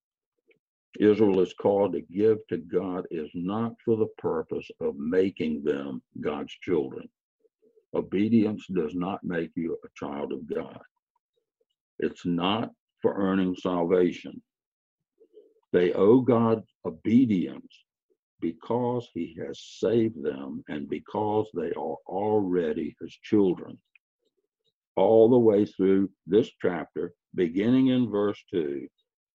[0.99, 6.04] Israel is called to give to God is not for the purpose of making them
[6.21, 7.10] God's children.
[7.95, 10.80] Obedience does not make you a child of God.
[11.97, 12.69] It's not
[13.01, 14.43] for earning salvation.
[15.73, 17.85] They owe God obedience
[18.41, 23.78] because he has saved them and because they are already his children.
[24.95, 28.88] All the way through this chapter, beginning in verse 2,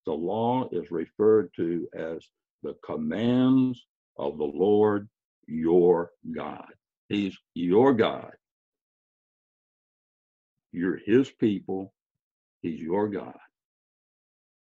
[0.07, 2.27] the law is referred to as
[2.63, 3.87] the commands
[4.17, 5.09] of the Lord
[5.47, 6.73] your God.
[7.09, 8.33] He's your God.
[10.73, 11.93] You're his people.
[12.63, 13.39] He's your God.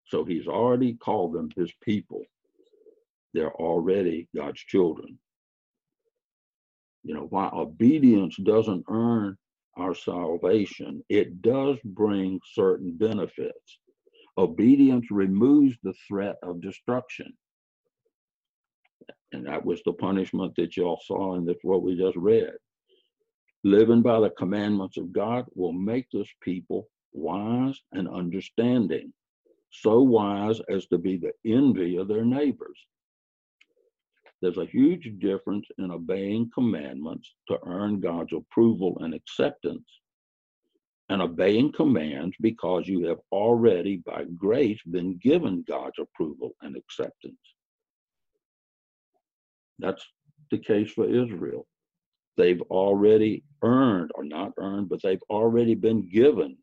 [0.05, 2.23] So he's already called them his people.
[3.35, 5.19] They're already God's children.
[7.03, 9.37] You know, while obedience doesn't earn
[9.77, 13.79] our salvation, it does bring certain benefits.
[14.37, 17.33] Obedience removes the threat of destruction.
[19.33, 22.53] And that was the punishment that y'all saw in this, what we just read.
[23.65, 29.11] Living by the commandments of God will make this people wise and understanding,
[29.71, 32.79] so wise as to be the envy of their neighbors.
[34.41, 39.87] There's a huge difference in obeying commandments to earn God's approval and acceptance
[41.09, 47.37] and obeying commands because you have already, by grace, been given God's approval and acceptance.
[49.79, 50.03] That's
[50.51, 51.67] the case for Israel.
[52.37, 56.57] They've already earned, or not earned, but they've already been given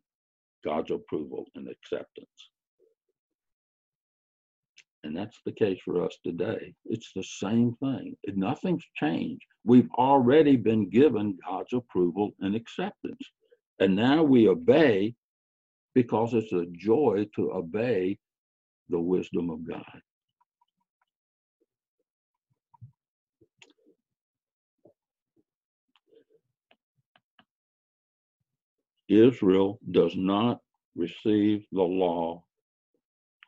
[0.65, 2.52] God's approval and acceptance.
[5.05, 6.75] And that's the case for us today.
[6.85, 8.17] It's the same thing.
[8.29, 9.45] Nothing's changed.
[9.65, 13.23] We've already been given God's approval and acceptance.
[13.81, 15.15] And now we obey
[15.95, 18.19] because it's a joy to obey
[18.89, 20.01] the wisdom of God.
[29.09, 30.61] Israel does not
[30.97, 32.45] receive the law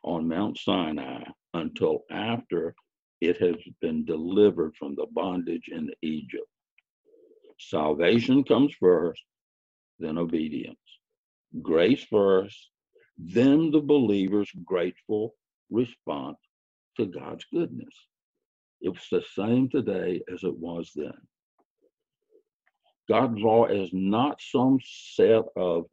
[0.03, 1.23] on Mount Sinai
[1.55, 2.75] until after
[3.21, 6.47] it has been delivered from the bondage in Egypt.
[7.59, 9.23] Salvation comes first,
[9.99, 10.77] then obedience.
[11.61, 12.69] Grace first,
[13.17, 15.33] then the believer's grateful
[15.69, 16.37] response
[16.97, 17.95] to God's goodness.
[18.81, 21.13] It's the same today as it was then.
[23.07, 25.85] God's law is not some set of,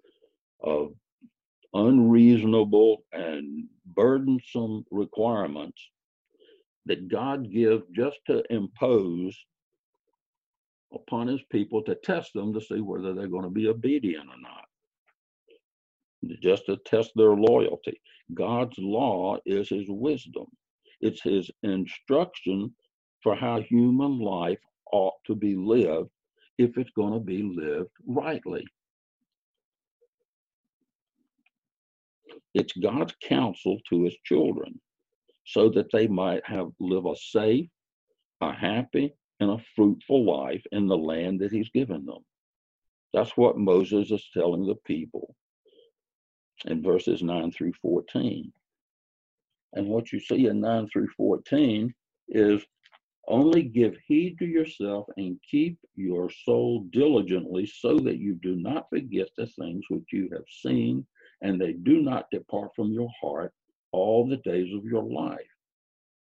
[0.60, 0.92] of
[1.74, 5.80] unreasonable and burdensome requirements
[6.86, 9.36] that God gives just to impose
[10.92, 14.40] upon his people to test them to see whether they're going to be obedient or
[14.40, 14.64] not.
[16.40, 18.00] Just to test their loyalty.
[18.34, 20.46] God's law is his wisdom,
[21.00, 22.72] it's his instruction
[23.22, 24.60] for how human life
[24.92, 26.10] ought to be lived
[26.58, 28.64] if it's going to be lived rightly.
[32.54, 34.80] It's God's counsel to his children
[35.44, 37.68] so that they might have live a safe,
[38.40, 42.24] a happy, and a fruitful life in the land that he's given them.
[43.12, 45.34] That's what Moses is telling the people
[46.66, 48.52] in verses 9 through 14.
[49.74, 51.92] And what you see in 9 through 14
[52.28, 52.62] is
[53.28, 58.88] only give heed to yourself and keep your soul diligently so that you do not
[58.90, 61.06] forget the things which you have seen
[61.42, 63.52] and they do not depart from your heart
[63.92, 65.40] all the days of your life,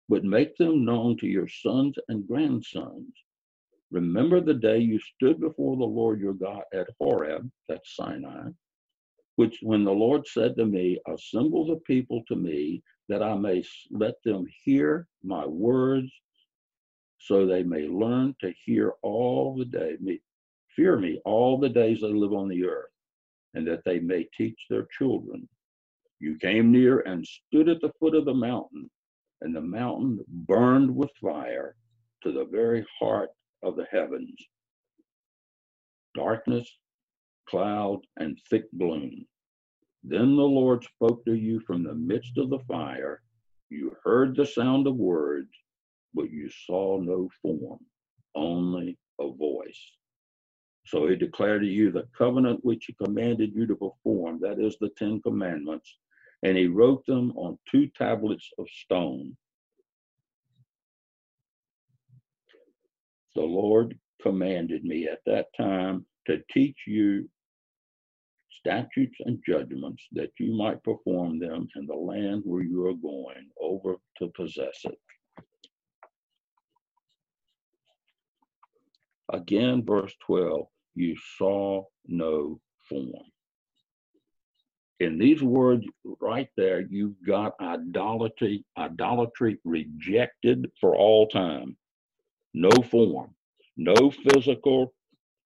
[0.08, 3.12] but make them known to your sons and grandsons.
[3.90, 8.48] Remember the day you stood before the Lord your God at Horeb, that's Sinai,
[9.36, 13.62] which when the Lord said to me, Assemble the people to me, that I may
[13.90, 16.10] let them hear my words,
[17.18, 19.96] so they may learn to hear all the day,
[20.74, 22.91] fear me all the days they live on the earth,
[23.54, 25.48] and that they may teach their children.
[26.20, 28.90] You came near and stood at the foot of the mountain,
[29.40, 31.74] and the mountain burned with fire
[32.22, 33.30] to the very heart
[33.62, 34.36] of the heavens.
[36.14, 36.68] Darkness,
[37.48, 39.26] cloud, and thick gloom.
[40.04, 43.22] Then the Lord spoke to you from the midst of the fire.
[43.68, 45.50] You heard the sound of words,
[46.14, 47.80] but you saw no form,
[48.34, 49.80] only a voice.
[50.84, 54.76] So he declared to you the covenant which he commanded you to perform, that is
[54.80, 55.96] the Ten Commandments,
[56.42, 59.36] and he wrote them on two tablets of stone.
[63.34, 67.28] The Lord commanded me at that time to teach you
[68.50, 73.48] statutes and judgments that you might perform them in the land where you are going
[73.60, 74.98] over to possess it.
[79.32, 83.32] Again, verse 12, you saw no form
[85.02, 85.84] in these words
[86.20, 91.76] right there, you've got idolatry, idolatry rejected for all time.
[92.54, 93.34] No form,
[93.76, 94.94] no physical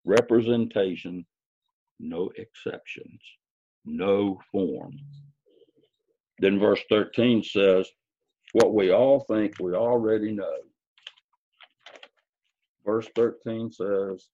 [0.05, 1.25] representation,
[1.99, 3.19] no exceptions,
[3.83, 4.95] no form.
[6.37, 7.89] Then verse 13 says,
[8.51, 10.57] What we all think we already know.
[12.87, 14.29] Verse 13 says,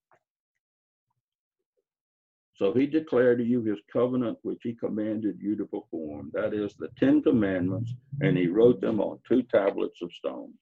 [2.55, 6.29] so he declared to you his covenant, which he commanded you to perform.
[6.33, 7.91] That is the Ten Commandments,
[8.21, 10.53] and he wrote them on two tablets of stone.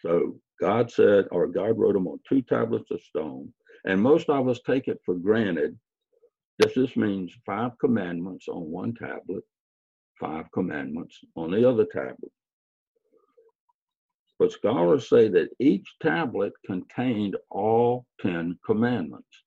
[0.00, 3.52] So God said, or God wrote them on two tablets of stone.
[3.84, 5.78] And most of us take it for granted
[6.58, 9.44] that this means five commandments on one tablet,
[10.20, 12.30] five commandments on the other tablet.
[14.38, 19.44] But scholars say that each tablet contained all 10 commandments.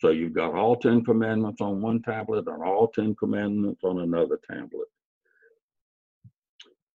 [0.00, 4.38] So you've got all 10 commandments on one tablet and all 10 commandments on another
[4.50, 4.88] tablet.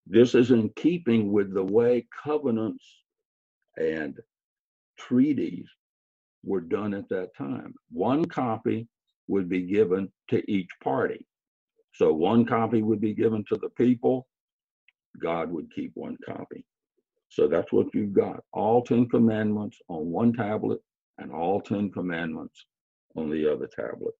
[0.06, 2.84] This is in keeping with the way covenants
[3.76, 4.18] and
[4.98, 5.68] treaties
[6.42, 7.74] were done at that time.
[7.90, 8.88] One copy
[9.28, 11.26] would be given to each party.
[11.96, 14.26] So one copy would be given to the people,
[15.18, 16.62] God would keep one copy.
[17.30, 18.40] So that's what you've got.
[18.52, 20.80] All 10 commandments on one tablet
[21.16, 22.66] and all 10 commandments
[23.16, 24.12] on the other tablet.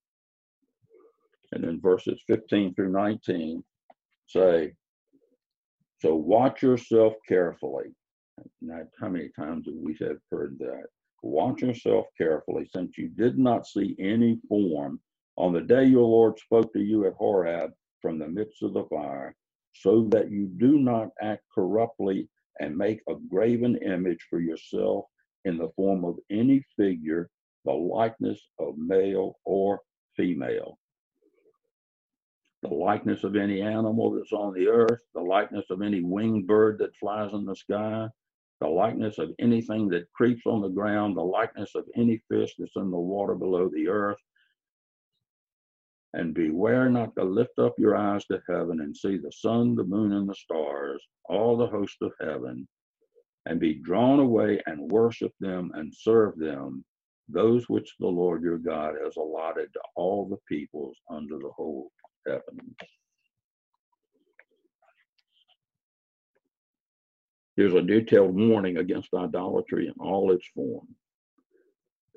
[1.52, 3.62] And then verses 15 through 19
[4.26, 4.72] say,
[6.00, 7.94] So watch yourself carefully.
[8.62, 10.86] Now, how many times have we have heard that?
[11.22, 14.98] Watch yourself carefully, since you did not see any form
[15.36, 18.84] on the day your Lord spoke to you at Horeb from the midst of the
[18.84, 19.34] fire,
[19.74, 22.28] so that you do not act corruptly
[22.60, 25.04] and make a graven image for yourself
[25.44, 27.28] in the form of any figure,
[27.64, 29.80] the likeness of male or
[30.16, 30.78] female.
[32.62, 36.78] The likeness of any animal that's on the earth, the likeness of any winged bird
[36.78, 38.08] that flies in the sky,
[38.60, 42.76] the likeness of anything that creeps on the ground, the likeness of any fish that's
[42.76, 44.16] in the water below the earth.
[46.16, 49.84] And beware not to lift up your eyes to heaven and see the sun, the
[49.84, 52.66] moon, and the stars, all the host of heaven,
[53.44, 56.82] and be drawn away and worship them and serve them,
[57.28, 61.92] those which the Lord your God has allotted to all the peoples under the whole
[62.26, 62.74] heaven.
[67.56, 70.88] Here's a detailed warning against idolatry in all its form.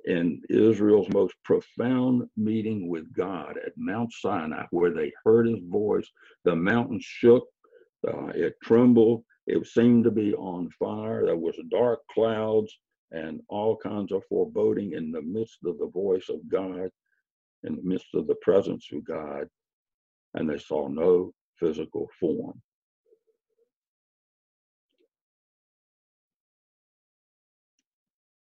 [0.05, 6.09] In Israel's most profound meeting with God at Mount Sinai, where they heard his voice,
[6.45, 7.47] the mountain shook,
[8.07, 11.25] uh, it trembled, it seemed to be on fire.
[11.25, 12.77] There was dark clouds
[13.11, 16.89] and all kinds of foreboding in the midst of the voice of God,
[17.63, 19.47] in the midst of the presence of God,
[20.35, 22.61] and they saw no physical form.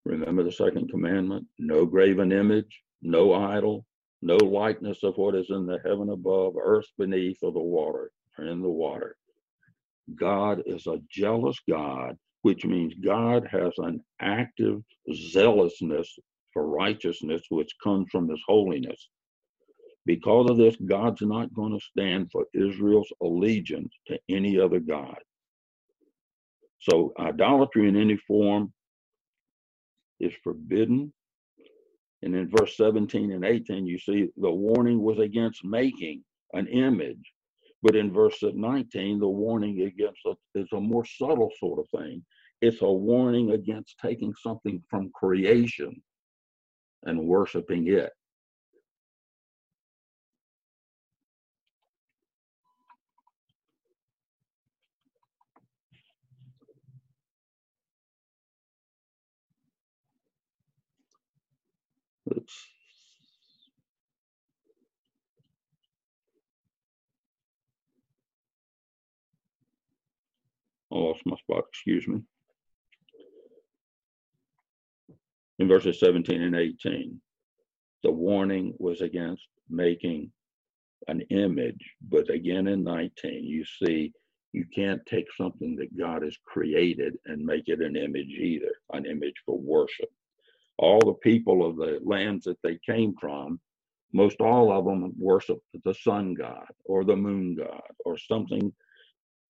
[0.05, 3.85] Remember the second commandment no graven image, no idol,
[4.21, 8.45] no likeness of what is in the heaven above, earth beneath, or the water, or
[8.45, 9.15] in the water.
[10.15, 14.81] God is a jealous God, which means God has an active
[15.13, 16.15] zealousness
[16.53, 19.09] for righteousness, which comes from his holiness.
[20.05, 25.17] Because of this, God's not going to stand for Israel's allegiance to any other God.
[26.79, 28.73] So, idolatry in any form
[30.19, 31.13] is forbidden.
[32.21, 37.33] And in verse 17 and 18, you see the warning was against making an image.
[37.83, 42.25] But in verse 19, the warning against a, is a more subtle sort of thing.
[42.61, 46.01] It's a warning against taking something from creation
[47.03, 48.11] and worshiping it.
[62.35, 62.67] It's
[70.91, 72.21] I lost my spot, excuse me.
[75.59, 77.19] In verses 17 and 18,
[78.03, 80.31] the warning was against making
[81.07, 81.95] an image.
[82.09, 84.13] But again in 19, you see,
[84.53, 89.05] you can't take something that God has created and make it an image either, an
[89.05, 90.09] image for worship
[90.77, 93.59] all the people of the lands that they came from,
[94.13, 98.73] most all of them worshiped the sun god or the moon god or something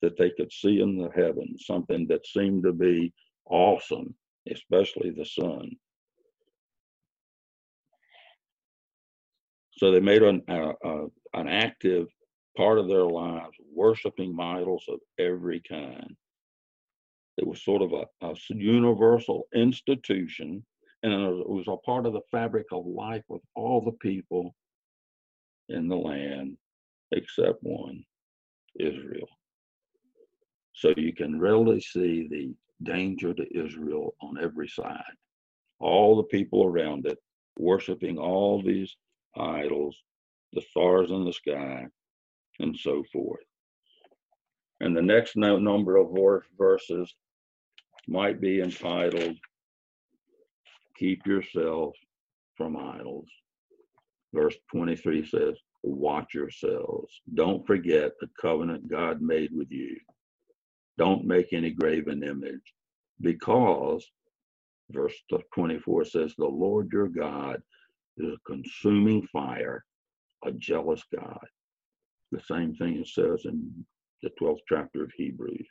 [0.01, 3.13] that they could see in the heavens, something that seemed to be
[3.45, 4.13] awesome,
[4.51, 5.71] especially the sun.
[9.71, 12.07] So they made an, uh, uh, an active
[12.55, 16.15] part of their lives worshiping idols of every kind.
[17.37, 20.63] It was sort of a, a universal institution
[21.05, 24.55] and it was a part of the fabric of life with all the people
[25.69, 26.57] in the land
[27.11, 28.03] except one,
[28.79, 29.27] Israel.
[30.73, 35.13] So you can readily see the danger to Israel on every side.
[35.79, 37.19] All the people around it
[37.57, 38.97] worshiping all these
[39.37, 39.95] idols,
[40.53, 41.85] the stars in the sky,
[42.59, 43.45] and so forth.
[44.79, 46.17] And the next number of
[46.57, 47.13] verses
[48.07, 49.37] might be entitled
[50.97, 51.97] keep yourselves
[52.55, 53.29] from idols.
[54.33, 57.13] Verse 23 says, Watch yourselves.
[57.35, 59.97] Don't forget the covenant God made with you.
[60.97, 62.73] Don't make any graven image
[63.21, 64.05] because,
[64.91, 65.15] verse
[65.53, 67.61] 24 says, The Lord your God
[68.17, 69.85] is a consuming fire,
[70.45, 71.45] a jealous God.
[72.31, 73.85] The same thing it says in
[74.23, 75.67] the 12th chapter of Hebrews.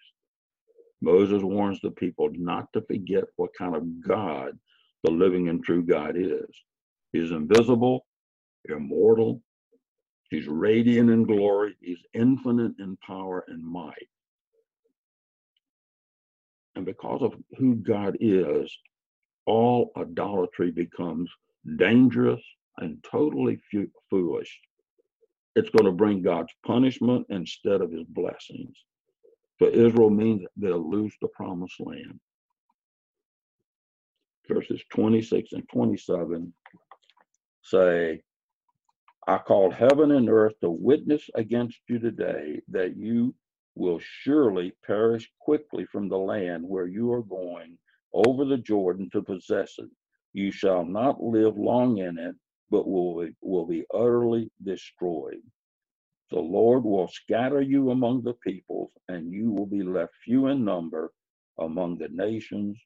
[1.03, 4.59] Moses warns the people not to forget what kind of God
[5.05, 6.49] the living and true God is.
[7.13, 8.07] He's invisible,
[8.69, 9.43] immortal,
[10.31, 14.09] he's radiant in glory, he's infinite in power and might.
[16.77, 18.77] And because of who God is,
[19.47, 21.31] all idolatry becomes
[21.77, 22.43] dangerous
[22.79, 23.61] and totally
[24.11, 24.61] foolish.
[25.57, 28.77] It's going to bring God's punishment instead of his blessings.
[29.59, 32.19] For Israel means they'll lose the promised land
[34.49, 36.53] verses 26 and 27
[37.63, 38.23] say,
[39.27, 43.35] I call heaven and earth to witness against you today that you
[43.75, 47.79] will surely perish quickly from the land where you are going
[48.13, 49.91] over the Jordan to possess it.
[50.35, 52.35] You shall not live long in it,
[52.71, 55.43] but will will be utterly destroyed.
[56.31, 60.65] The Lord will scatter you among the peoples, and you will be left few in
[60.65, 61.13] number
[61.59, 62.79] among the nations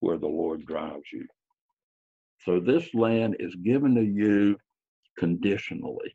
[0.00, 1.26] where the Lord drives you.
[2.44, 4.56] So this land is given to you
[5.18, 6.14] conditionally.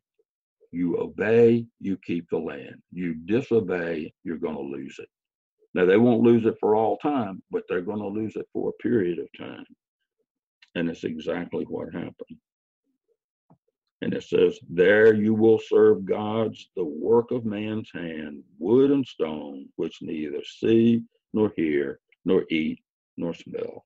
[0.72, 2.82] You obey, you keep the land.
[2.92, 5.10] You disobey, you're going to lose it.
[5.76, 8.70] Now, they won't lose it for all time, but they're going to lose it for
[8.70, 9.66] a period of time.
[10.76, 12.40] And it's exactly what happened.
[14.02, 19.06] And it says, There you will serve gods, the work of man's hand, wood and
[19.08, 21.04] stone, which neither see,
[21.34, 22.80] nor hear, nor eat,
[23.18, 23.86] nor smell.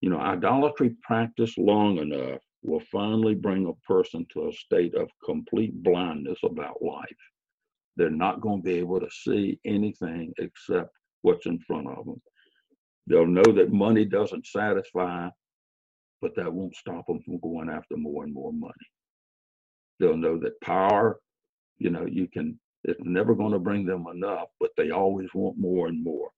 [0.00, 5.08] You know, idolatry practiced long enough will finally bring a person to a state of
[5.24, 7.06] complete blindness about life.
[7.96, 10.90] They're not going to be able to see anything except
[11.22, 12.20] what's in front of them.
[13.06, 15.28] They'll know that money doesn't satisfy,
[16.20, 18.72] but that won't stop them from going after more and more money.
[19.98, 21.20] They'll know that power,
[21.78, 25.58] you know, you can, it's never going to bring them enough, but they always want
[25.58, 26.30] more and more.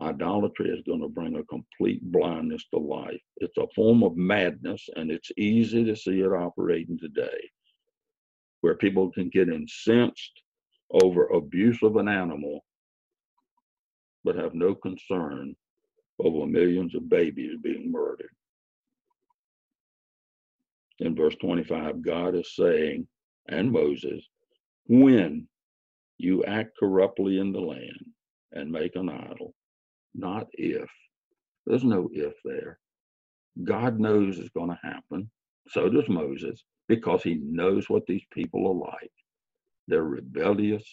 [0.00, 3.20] Idolatry is going to bring a complete blindness to life.
[3.36, 7.50] It's a form of madness, and it's easy to see it operating today,
[8.60, 10.42] where people can get incensed
[10.90, 12.64] over abuse of an animal,
[14.24, 15.54] but have no concern
[16.18, 18.30] over millions of babies being murdered.
[20.98, 23.06] In verse 25, God is saying,
[23.48, 24.26] and Moses,
[24.86, 25.48] when
[26.18, 28.06] you act corruptly in the land
[28.52, 29.54] and make an idol,
[30.14, 30.90] not if.
[31.66, 32.78] There's no if there.
[33.62, 35.30] God knows it's going to happen.
[35.68, 39.12] So does Moses, because he knows what these people are like.
[39.88, 40.84] They're rebellious.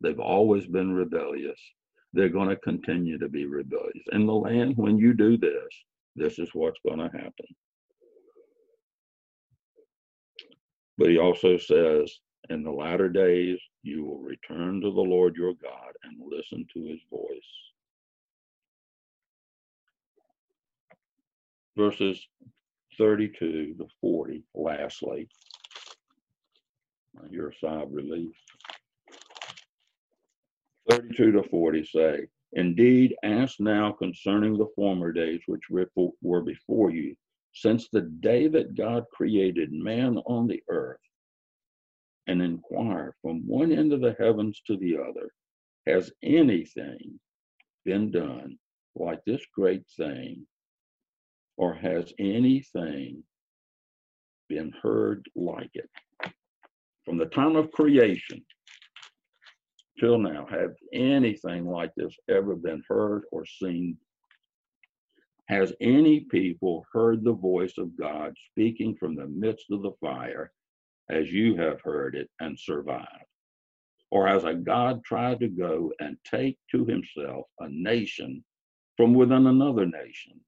[0.00, 1.60] They've always been rebellious.
[2.12, 4.04] They're going to continue to be rebellious.
[4.12, 5.68] In the land, when you do this,
[6.16, 7.46] this is what's going to happen.
[10.96, 12.12] But he also says,
[12.50, 16.84] in the latter days, you will return to the Lord your God and listen to
[16.86, 17.77] his voice.
[21.78, 22.26] Verses
[22.98, 25.28] 32 to 40, lastly.
[27.16, 28.34] Uh, Your sigh of relief.
[30.90, 37.14] 32 to 40 say, Indeed, ask now concerning the former days which were before you,
[37.52, 40.98] since the day that God created man on the earth,
[42.26, 45.30] and inquire from one end of the heavens to the other,
[45.86, 47.20] has anything
[47.84, 48.58] been done
[48.96, 50.46] like this great thing
[51.58, 53.22] or has anything
[54.48, 55.90] been heard like it?
[57.04, 58.44] From the time of creation
[59.98, 63.98] till now, have anything like this ever been heard or seen?
[65.48, 70.52] Has any people heard the voice of God speaking from the midst of the fire
[71.10, 73.08] as you have heard it and survived?
[74.10, 78.44] Or has a God tried to go and take to himself a nation
[78.96, 80.40] from within another nation?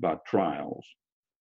[0.00, 0.86] By trials,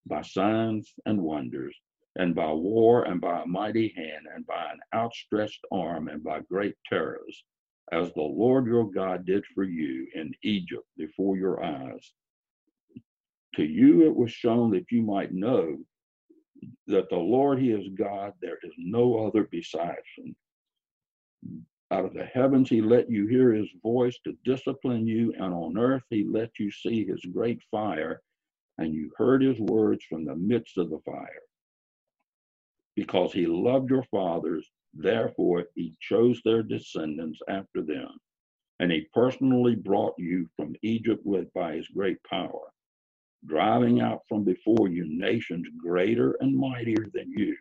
[0.06, 1.76] by signs and wonders,
[2.16, 6.40] and by war, and by a mighty hand, and by an outstretched arm, and by
[6.42, 7.44] great terrors,
[7.92, 12.14] as the Lord your God did for you in Egypt before your eyes.
[13.56, 15.78] To you it was shown that you might know
[16.88, 20.36] that the Lord, He is God, there is no other besides Him.
[21.92, 25.78] Out of the heavens, He let you hear His voice to discipline you, and on
[25.78, 28.22] earth, He let you see His great fire
[28.78, 31.42] and you heard his words from the midst of the fire.
[32.96, 38.10] Because he loved your fathers, therefore he chose their descendants after them.
[38.80, 42.72] And he personally brought you from Egypt with by his great power,
[43.46, 47.56] driving out from before you nations greater and mightier than you,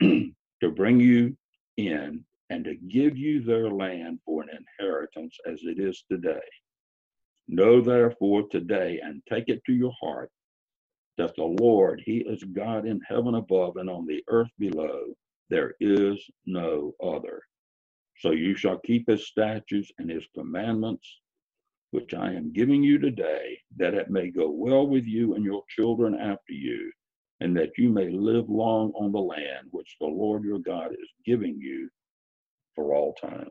[0.60, 1.36] to bring you
[1.76, 6.40] in and to give you their land for an inheritance as it is today.
[7.48, 10.30] Know therefore today and take it to your heart
[11.18, 15.14] that the Lord, He is God in heaven above and on the earth below.
[15.50, 17.42] There is no other.
[18.18, 21.20] So you shall keep His statutes and His commandments,
[21.90, 25.62] which I am giving you today, that it may go well with you and your
[25.68, 26.92] children after you,
[27.40, 31.10] and that you may live long on the land which the Lord your God is
[31.26, 31.90] giving you
[32.74, 33.50] for all time.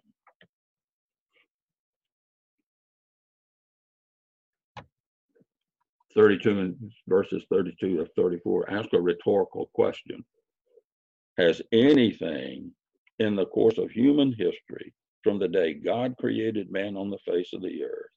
[6.15, 10.23] 32 and verses 32 to 34 ask a rhetorical question
[11.37, 12.71] Has anything
[13.19, 14.93] in the course of human history,
[15.23, 18.11] from the day God created man on the face of the earth,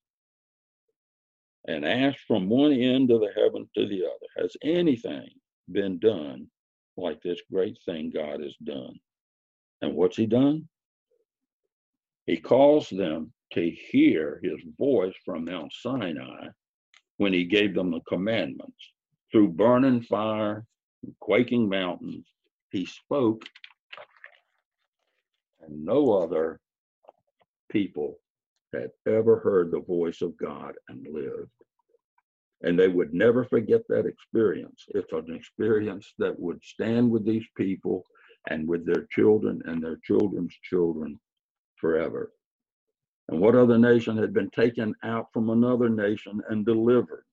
[1.68, 5.28] and asked from one end of the heaven to the other, Has anything
[5.70, 6.46] been done
[6.96, 8.98] like this great thing God has done?
[9.82, 10.68] And what's he done?
[12.26, 16.48] He calls them to hear his voice from Mount Sinai
[17.18, 18.92] when he gave them the commandments.
[19.30, 20.64] Through burning fire,
[21.04, 22.26] and quaking mountains,
[22.70, 23.44] he spoke,
[25.60, 26.60] and no other
[27.70, 28.18] people
[28.72, 31.50] had ever heard the voice of God and lived.
[32.62, 34.84] And they would never forget that experience.
[34.88, 38.04] It's an experience that would stand with these people
[38.48, 41.18] and with their children and their children's children
[41.76, 42.32] forever.
[43.28, 47.24] And what other nation had been taken out from another nation and delivered,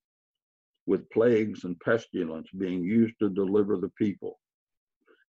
[0.86, 4.40] with plagues and pestilence being used to deliver the people,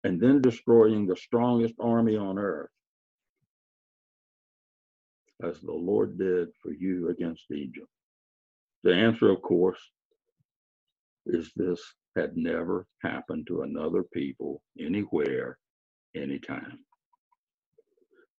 [0.03, 2.69] and then destroying the strongest army on earth,
[5.43, 7.87] as the Lord did for you against Egypt?
[8.83, 9.81] The answer, of course,
[11.25, 11.81] is this
[12.15, 15.57] had never happened to another people anywhere,
[16.15, 16.79] anytime.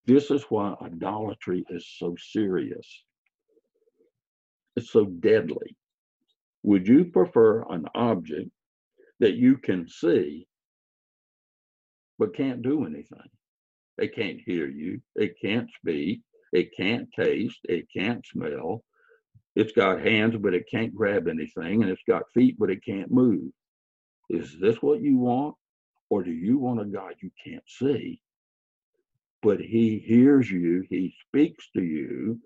[0.06, 3.04] This is why idolatry is so serious.
[4.76, 5.78] It's so deadly.
[6.64, 8.49] Would you prefer an object
[9.20, 10.47] that you can see
[12.20, 13.30] but can't do anything?
[13.97, 18.84] It can't hear you, it can't speak, it can't taste, it can't smell.
[19.56, 23.12] It's got hands, but it can't grab anything, and it's got feet, but it can't
[23.12, 23.51] move.
[24.30, 25.56] Is this what you want?
[26.10, 28.20] Or do you want a God you can't see,
[29.44, 32.39] but he hears you, he speaks to you,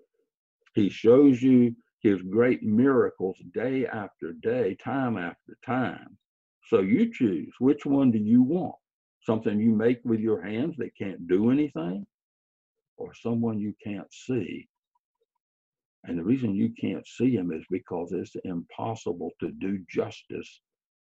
[0.74, 6.18] he shows you his great miracles day after day, time after time.
[6.66, 8.74] So you choose which one do you want?
[9.22, 12.04] Something you make with your hands that can't do anything,
[12.96, 14.68] or someone you can't see.
[16.04, 20.60] And the reason you can't see him is because it's impossible to do justice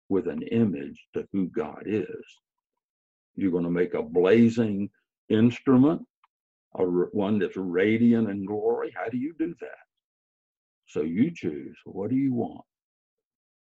[0.09, 2.24] with an image to who God is.
[3.36, 4.90] You're going to make a blazing
[5.29, 6.03] instrument,
[6.77, 8.93] a one that's radiant in glory.
[8.95, 9.85] How do you do that?
[10.87, 11.77] So you choose.
[11.85, 12.62] What do you want?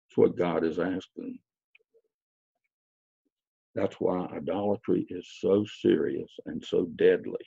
[0.10, 1.40] That's what God is asking.
[3.76, 7.38] That's why idolatry is so serious and so deadly.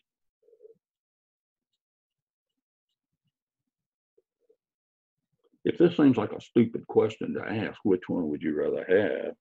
[5.65, 9.35] If this seems like a stupid question to ask, which one would you rather have?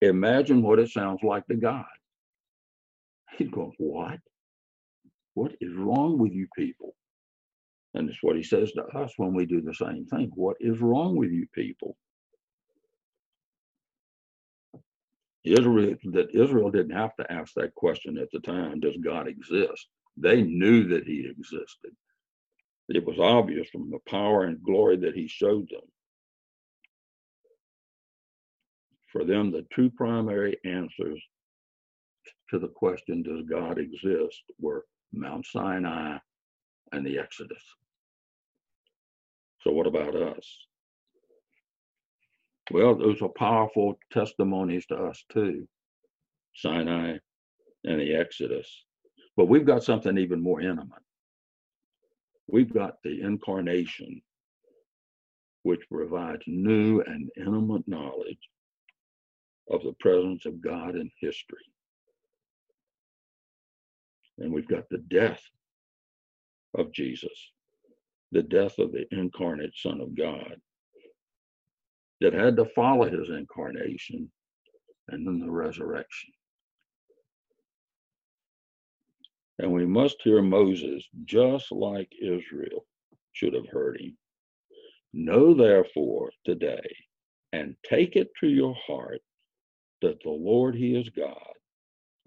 [0.00, 1.86] Imagine what it sounds like to God.
[3.52, 4.20] Going, What?
[5.34, 6.94] What is wrong with you people?
[7.94, 10.30] And it's what he says to us when we do the same thing.
[10.34, 11.96] What is wrong with you people?
[15.44, 19.88] Israel that Israel didn't have to ask that question at the time, does God exist?
[20.16, 21.92] They knew that he existed.
[22.88, 25.82] It was obvious from the power and glory that he showed them.
[29.12, 31.22] For them, the two primary answers
[32.50, 36.18] to the question, does God exist, were Mount Sinai
[36.92, 37.62] and the Exodus.
[39.60, 40.58] So, what about us?
[42.70, 45.68] Well, those are powerful testimonies to us too
[46.54, 47.18] Sinai
[47.84, 48.84] and the Exodus.
[49.36, 51.02] But we've got something even more intimate.
[52.46, 54.22] We've got the incarnation,
[55.62, 58.38] which provides new and intimate knowledge
[59.70, 61.64] of the presence of God in history.
[64.38, 65.42] And we've got the death
[66.74, 67.52] of Jesus,
[68.32, 70.56] the death of the incarnate Son of God
[72.20, 74.30] that had to follow his incarnation
[75.08, 76.32] and then the resurrection.
[79.58, 82.86] And we must hear Moses just like Israel
[83.32, 84.16] should have heard him.
[85.12, 86.82] Know therefore today
[87.52, 89.20] and take it to your heart
[90.02, 91.54] that the Lord, He is God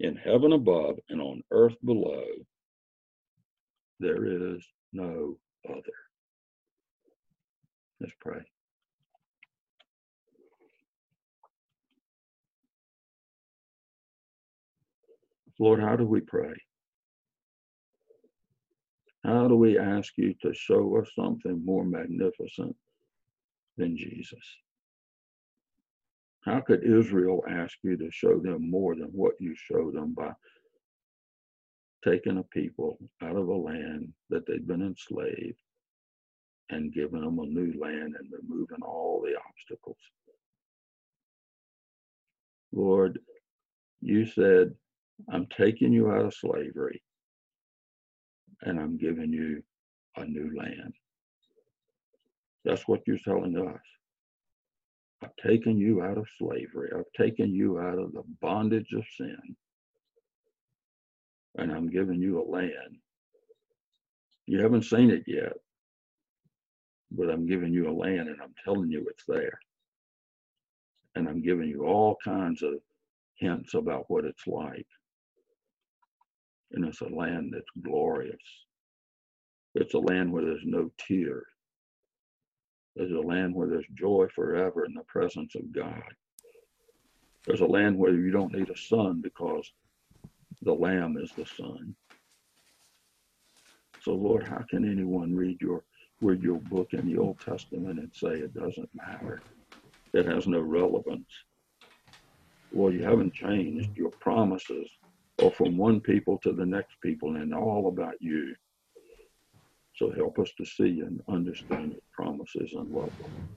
[0.00, 2.24] in heaven above and on earth below.
[4.00, 5.36] There is no
[5.68, 5.82] other.
[8.00, 8.40] Let's pray.
[15.58, 16.54] Lord, how do we pray?
[19.24, 22.76] How do we ask you to show us something more magnificent
[23.76, 24.38] than Jesus?
[26.48, 30.32] How could Israel ask you to show them more than what you show them by
[32.02, 35.58] taking a people out of a land that they'd been enslaved
[36.70, 39.98] and giving them a new land and removing all the obstacles?
[42.72, 43.18] Lord,
[44.00, 44.74] you said,
[45.30, 47.02] I'm taking you out of slavery
[48.62, 49.62] and I'm giving you
[50.16, 50.94] a new land.
[52.64, 53.97] That's what you're telling us.
[55.22, 56.90] I've taken you out of slavery.
[56.96, 59.56] I've taken you out of the bondage of sin.
[61.56, 62.98] And I'm giving you a land.
[64.46, 65.54] You haven't seen it yet,
[67.10, 69.58] but I'm giving you a land and I'm telling you it's there.
[71.16, 72.74] And I'm giving you all kinds of
[73.36, 74.86] hints about what it's like.
[76.72, 78.36] And it's a land that's glorious.
[79.74, 81.46] It's a land where there's no tears.
[82.98, 86.02] There's a land where there's joy forever in the presence of God.
[87.46, 89.70] There's a land where you don't need a sun because
[90.62, 91.94] the Lamb is the sun.
[94.02, 95.84] So Lord, how can anyone read your
[96.20, 99.42] read your book in the Old Testament and say it doesn't matter?
[100.12, 101.30] It has no relevance.
[102.72, 103.96] Well, you haven't changed.
[103.96, 104.90] Your promises
[105.40, 108.56] are from one people to the next people and all about you.
[109.98, 113.48] So help us to see and understand your promises and love them.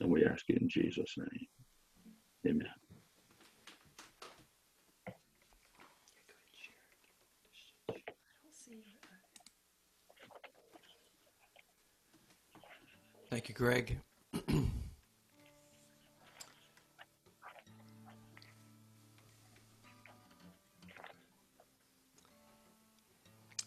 [0.00, 1.46] And we ask it in Jesus' name.
[2.46, 2.68] Amen.
[13.30, 14.00] Thank you, Greg.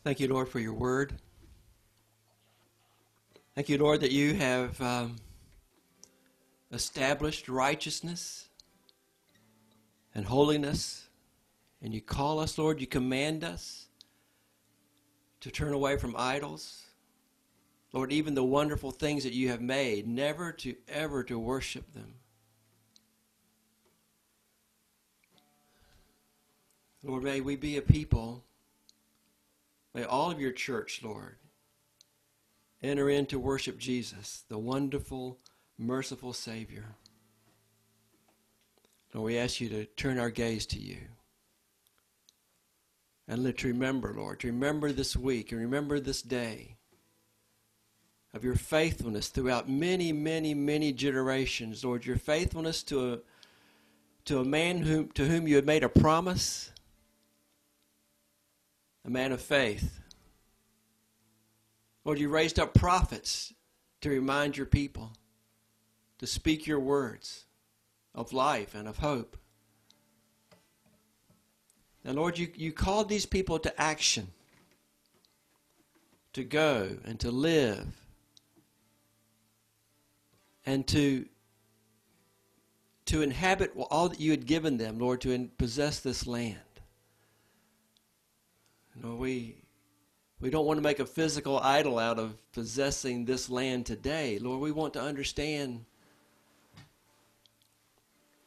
[0.03, 1.13] Thank you, Lord, for your word.
[3.55, 5.17] Thank you, Lord, that you have um,
[6.71, 8.47] established righteousness
[10.15, 11.07] and holiness.
[11.79, 13.85] And you call us, Lord, you command us
[15.41, 16.81] to turn away from idols.
[17.91, 22.15] Lord, even the wonderful things that you have made, never to ever to worship them.
[27.03, 28.43] Lord, may we be a people,
[29.93, 31.35] may all of your church, Lord,
[32.83, 35.39] enter in to worship Jesus, the wonderful,
[35.77, 36.95] merciful Savior.
[39.13, 40.97] Lord, we ask you to turn our gaze to you.
[43.27, 46.75] And let's remember, Lord, to remember this week and remember this day
[48.33, 53.19] of your faithfulness throughout many, many, many generations, Lord, your faithfulness to a,
[54.25, 56.71] to a man whom, to whom you had made a promise,
[59.05, 59.99] a man of faith.
[62.05, 63.53] Lord, you raised up prophets
[64.01, 65.13] to remind your people,
[66.19, 67.45] to speak your words
[68.13, 69.37] of life and of hope.
[72.03, 74.27] Now, Lord, you, you called these people to action,
[76.33, 77.87] to go and to live,
[80.65, 81.25] and to
[83.05, 86.57] to inhabit all that you had given them, Lord, to possess this land.
[89.01, 89.62] Lord, we
[90.43, 94.37] we don't want to make a physical idol out of possessing this land today.
[94.39, 95.85] Lord, we want to understand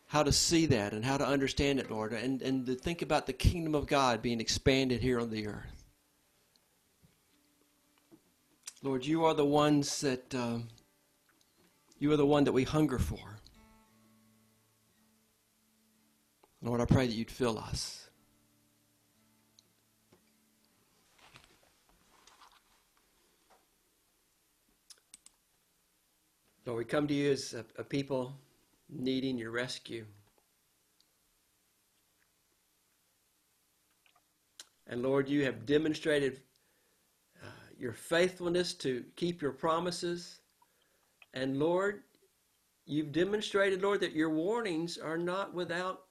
[0.08, 3.26] how to see that and how to understand it, Lord, and, and to think about
[3.26, 5.86] the kingdom of God being expanded here on the earth.
[8.82, 10.68] Lord, you are the ones that, um,
[11.98, 13.38] you are the one that we hunger for.
[16.60, 18.05] Lord, I pray that you'd fill us.
[26.66, 28.36] Lord, we come to you as a, a people
[28.88, 30.04] needing your rescue.
[34.88, 36.40] And Lord, you have demonstrated
[37.40, 37.46] uh,
[37.78, 40.40] your faithfulness to keep your promises.
[41.34, 42.02] And Lord,
[42.84, 46.02] you've demonstrated, Lord, that your warnings are not without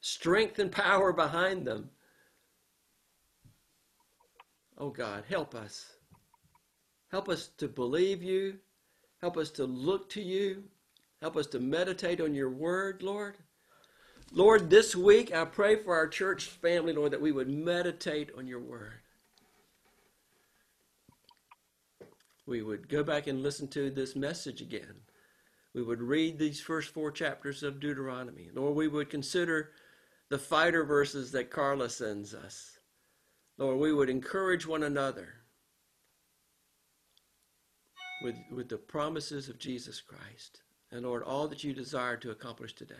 [0.00, 1.88] strength and power behind them.
[4.76, 5.95] Oh God, help us.
[7.10, 8.58] Help us to believe you.
[9.20, 10.64] Help us to look to you.
[11.20, 13.36] Help us to meditate on your word, Lord.
[14.32, 18.46] Lord, this week I pray for our church family, Lord, that we would meditate on
[18.46, 19.00] your word.
[22.46, 24.94] We would go back and listen to this message again.
[25.74, 28.50] We would read these first four chapters of Deuteronomy.
[28.54, 29.72] Lord, we would consider
[30.28, 32.78] the fighter verses that Carla sends us.
[33.58, 35.34] Lord, we would encourage one another
[38.22, 40.62] with, with the promises of Jesus Christ.
[40.90, 42.94] And Lord, all that you desire to accomplish today.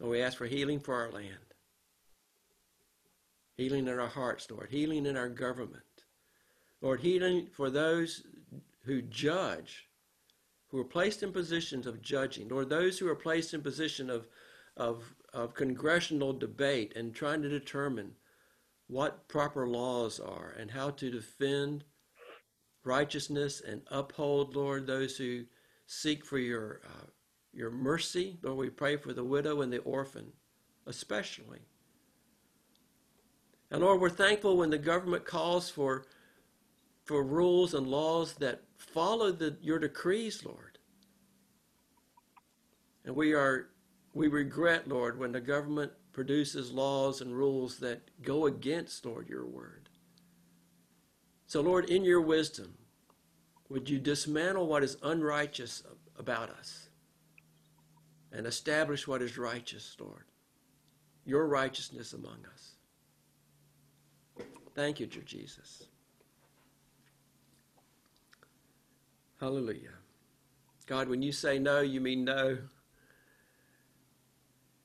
[0.00, 1.54] Lord, we ask for healing for our land,
[3.56, 5.82] healing in our hearts, Lord, healing in our government.
[6.80, 8.22] Lord, healing for those
[8.84, 9.88] who judge,
[10.68, 12.48] who are placed in positions of judging.
[12.48, 14.28] Lord, those who are placed in position of,
[14.76, 18.12] of, of congressional debate and trying to determine
[18.86, 21.84] what proper laws are and how to defend
[22.88, 25.44] righteousness and uphold, Lord, those who
[25.86, 27.06] seek for your uh,
[27.52, 28.38] your mercy.
[28.42, 30.32] Lord, we pray for the widow and the orphan,
[30.86, 31.60] especially.
[33.70, 36.06] And Lord, we're thankful when the government calls for
[37.04, 40.78] for rules and laws that follow the, your decrees, Lord.
[43.04, 43.70] And we are
[44.14, 49.46] we regret, Lord, when the government produces laws and rules that go against, Lord, your
[49.46, 49.77] word.
[51.48, 52.74] So, Lord, in your wisdom,
[53.70, 55.82] would you dismantle what is unrighteous
[56.18, 56.90] about us
[58.30, 60.24] and establish what is righteous, Lord?
[61.24, 62.74] Your righteousness among us.
[64.74, 65.84] Thank you, dear Jesus.
[69.40, 69.94] Hallelujah.
[70.84, 72.58] God, when you say no, you mean no.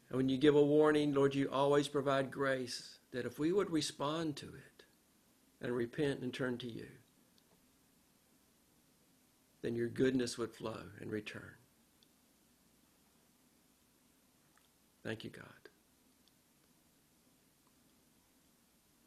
[0.10, 3.70] And when you give a warning, Lord, you always provide grace that if we would
[3.70, 4.73] respond to it
[5.64, 6.88] and repent and turn to you,
[9.62, 11.54] then your goodness would flow in return.
[15.04, 15.46] Thank you, God.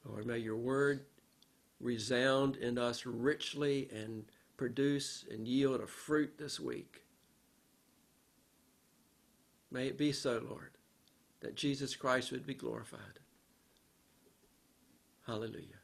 [0.04, 1.04] Lord, may your word
[1.80, 4.24] resound in us richly and
[4.56, 7.02] produce and yield a fruit this week.
[9.70, 10.70] May it be so, Lord,
[11.40, 13.20] that Jesus Christ would be glorified.
[15.26, 15.75] Hallelujah.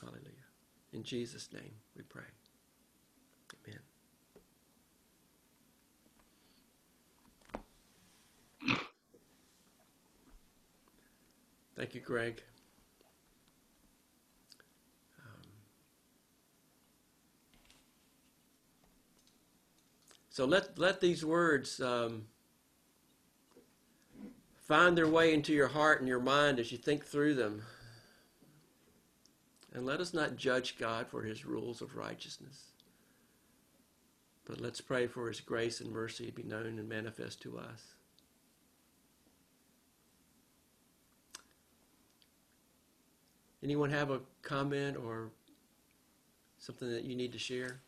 [0.00, 0.24] Hallelujah.
[0.92, 2.22] In Jesus' name we pray.
[3.66, 3.80] Amen.
[11.76, 12.42] Thank you, Greg.
[15.18, 15.50] Um,
[20.28, 22.26] so let let these words um,
[24.56, 27.62] find their way into your heart and your mind as you think through them.
[29.72, 32.64] And let us not judge God for his rules of righteousness.
[34.44, 37.94] But let's pray for his grace and mercy to be known and manifest to us.
[43.62, 45.30] Anyone have a comment or
[46.58, 47.78] something that you need to share?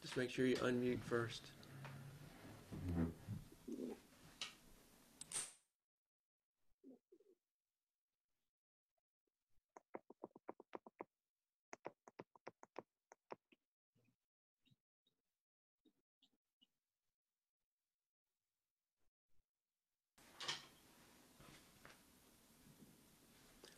[0.00, 1.42] Just make sure you unmute first.
[2.88, 3.04] Mm-hmm.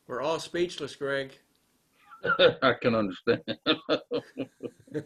[0.07, 1.39] We're all speechless, Greg.
[2.63, 3.43] I can understand.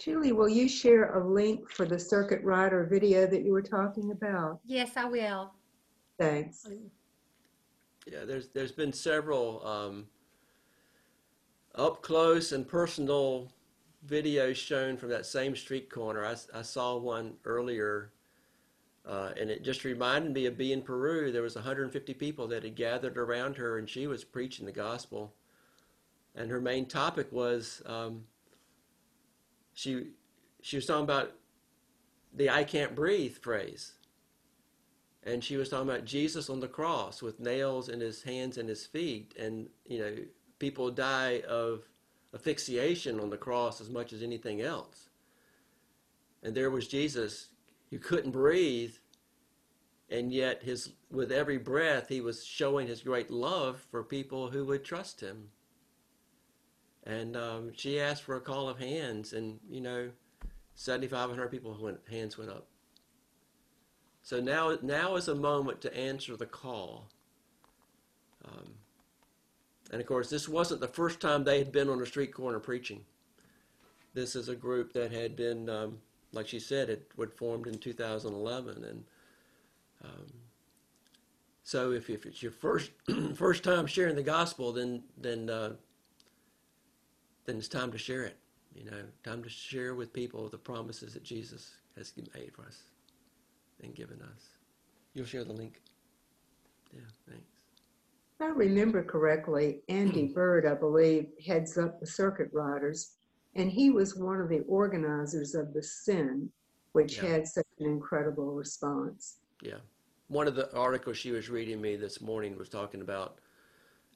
[0.00, 4.12] Julie, will you share a link for the circuit rider video that you were talking
[4.12, 4.60] about?
[4.64, 5.52] Yes, I will.
[6.18, 6.66] Thanks.
[8.06, 10.06] Yeah, there's there's been several um,
[11.74, 13.52] up close and personal
[14.06, 16.24] videos shown from that same street corner.
[16.24, 18.12] I, I saw one earlier,
[19.08, 21.32] uh, and it just reminded me of being in Peru.
[21.32, 25.32] There was 150 people that had gathered around her, and she was preaching the gospel.
[26.34, 28.24] And her main topic was um,
[29.74, 30.08] she
[30.60, 31.32] she was talking about
[32.34, 33.94] the "I can't breathe" phrase
[35.28, 38.68] and she was talking about Jesus on the cross with nails in his hands and
[38.68, 40.16] his feet, and you know
[40.58, 41.82] people die of
[42.34, 45.08] asphyxiation on the cross as much as anything else.
[46.42, 47.48] And there was Jesus,
[47.90, 48.94] who couldn't breathe,
[50.10, 54.64] and yet his with every breath he was showing his great love for people who
[54.64, 55.50] would trust him.
[57.04, 60.10] And um, she asked for a call of hands, and you know,
[60.74, 62.66] 7,500 people went hands went up.
[64.28, 67.08] So now, now is a moment to answer the call.
[68.44, 68.74] Um,
[69.90, 72.60] and of course, this wasn't the first time they had been on a street corner
[72.60, 73.00] preaching.
[74.12, 75.98] This is a group that had been, um,
[76.32, 79.04] like she said, it was formed in 2011, and
[80.04, 80.26] um,
[81.62, 82.90] so if, if it's your first
[83.34, 85.72] first time sharing the gospel, then then uh,
[87.44, 88.36] then it's time to share it.
[88.74, 92.82] You know, time to share with people the promises that Jesus has made for us
[93.82, 94.42] and given us.
[95.14, 95.80] You'll share the link.
[96.92, 97.44] Yeah, thanks.
[98.40, 103.14] If I remember correctly, Andy Byrd, I believe, heads up the circuit riders,
[103.54, 106.50] and he was one of the organizers of the Send,
[106.92, 107.26] which Yeah.
[107.26, 109.38] had such an incredible response.
[109.62, 109.78] Yeah.
[110.28, 113.38] One of the articles she was reading me this morning was talking about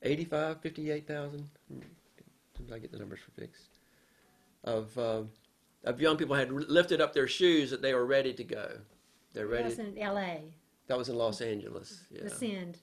[0.02, 1.48] 85, 58,000.
[2.54, 3.68] Did I get the numbers for fixed?
[4.64, 5.24] Of uh,
[5.84, 8.78] of young people had lifted up their shoes that they were ready to go.
[9.32, 9.70] They're ready.
[9.70, 9.88] That ready.
[9.88, 10.54] was in L.A.
[10.86, 12.04] That was in Los Angeles.
[12.10, 12.22] Yeah.
[12.22, 12.78] The Send,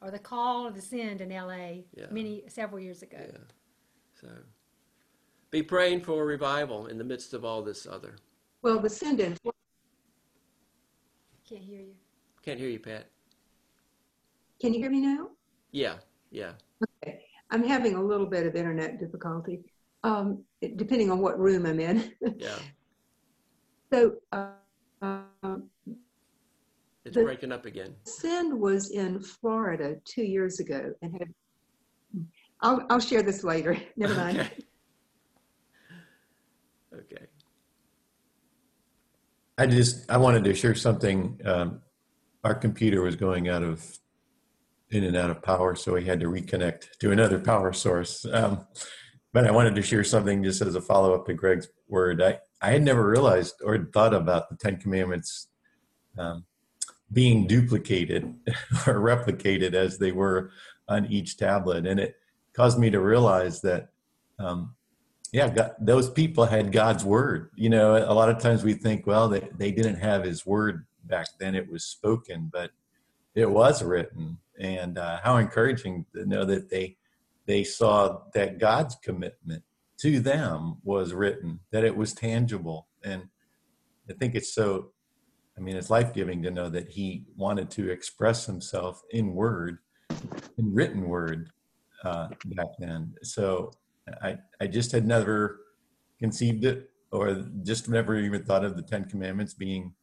[0.00, 1.84] or the Call of the Send in L.A.
[1.94, 2.06] Yeah.
[2.10, 3.18] Many several years ago.
[3.20, 3.38] Yeah.
[4.18, 4.28] So
[5.50, 8.16] be praying for a revival in the midst of all this other.
[8.62, 9.36] Well, the send in
[11.48, 11.94] Can't hear you.
[12.44, 13.06] Can't hear you, Pat.
[14.60, 15.28] Can you hear me now?
[15.72, 15.94] Yeah,
[16.30, 16.52] yeah.
[17.04, 17.20] Okay.
[17.50, 19.60] I'm having a little bit of internet difficulty,
[20.04, 20.42] um,
[20.76, 22.12] depending on what room I'm in.
[22.38, 22.58] Yeah.
[23.92, 24.48] so, uh,
[25.00, 25.70] um,
[27.04, 27.94] It's The- breaking up again.
[28.04, 31.32] Send was in Florida two years ago and had.
[32.60, 33.78] I'll, I'll share this later.
[33.96, 34.40] Never mind.
[34.40, 34.48] Okay.
[34.52, 34.64] Okay.
[39.58, 41.40] I just I wanted to share something.
[41.44, 41.80] Um,
[42.44, 43.98] our computer was going out of
[44.90, 48.24] in and out of power, so we had to reconnect to another power source.
[48.32, 48.64] Um,
[49.32, 52.22] but I wanted to share something just as a follow up to Greg's word.
[52.22, 55.48] I I had never realized or thought about the Ten Commandments
[56.16, 56.44] um,
[57.12, 58.32] being duplicated
[58.86, 60.52] or replicated as they were
[60.88, 62.14] on each tablet, and it
[62.52, 63.88] caused me to realize that.
[64.38, 64.76] Um,
[65.32, 67.50] yeah, God, those people had God's word.
[67.54, 70.86] You know, a lot of times we think, well, they, they didn't have his word
[71.04, 72.70] back then, it was spoken, but
[73.34, 74.38] it was written.
[74.60, 76.96] And uh, how encouraging to know that they
[77.46, 79.62] they saw that God's commitment
[80.00, 82.88] to them was written, that it was tangible.
[83.02, 83.22] And
[84.08, 84.90] I think it's so,
[85.56, 89.78] I mean, it's life giving to know that he wanted to express himself in word,
[90.58, 91.48] in written word
[92.04, 93.14] uh, back then.
[93.22, 93.72] So
[94.22, 95.60] I, I just had never
[96.18, 99.94] conceived it or just never even thought of the Ten Commandments being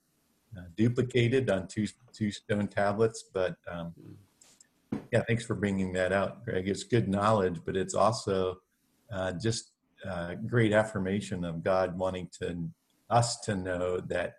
[0.57, 3.23] uh, duplicated on two, two stone tablets.
[3.33, 3.93] But um,
[5.11, 6.67] yeah, thanks for bringing that out, Greg.
[6.67, 8.59] It's good knowledge, but it's also
[9.11, 9.71] uh, just
[10.09, 12.69] uh, great affirmation of God wanting to
[13.09, 14.35] us to know that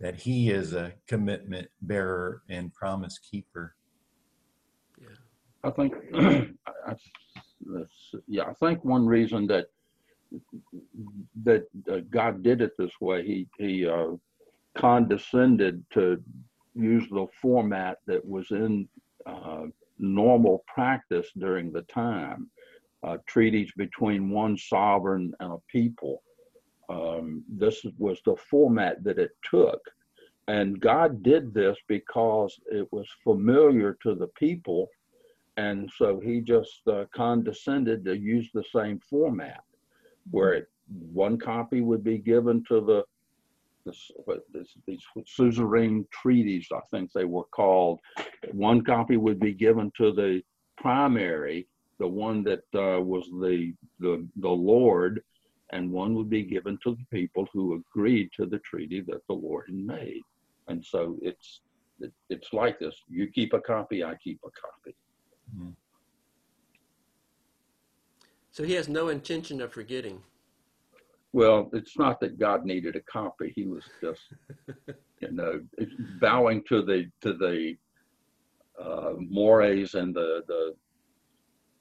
[0.00, 3.74] that He is a commitment bearer and promise keeper.
[5.00, 5.08] Yeah.
[5.64, 5.94] I think,
[6.86, 6.94] I,
[8.26, 9.66] Yeah, I think one reason that
[11.44, 14.12] that uh, God did it this way, he he uh,
[14.76, 16.22] condescended to
[16.74, 18.88] use the format that was in
[19.24, 19.64] uh,
[19.98, 22.50] normal practice during the time,
[23.02, 26.22] uh, treaties between one sovereign and a people.
[26.88, 29.80] Um, this was the format that it took.
[30.48, 34.88] And God did this because it was familiar to the people
[35.56, 39.64] and so he just uh, condescended to use the same format
[40.30, 40.68] where it,
[41.12, 43.04] one copy would be given to the
[44.24, 48.00] what, this, these suzerain treaties i think they were called.
[48.50, 50.42] One copy would be given to the
[50.76, 55.22] primary the one that uh, was the, the the lord
[55.70, 59.34] and one would be given to the people who agreed to the treaty that the
[59.34, 60.22] lord had made.
[60.68, 61.60] And so it's
[62.00, 62.94] it, it's like this.
[63.08, 64.94] You keep a copy i keep a copy
[68.56, 70.22] So he has no intention of forgetting.
[71.34, 73.52] Well, it's not that God needed a copy.
[73.54, 74.22] He was just,
[75.20, 75.60] you know,
[76.22, 77.76] bowing to the to the
[78.82, 80.74] uh, mores and the the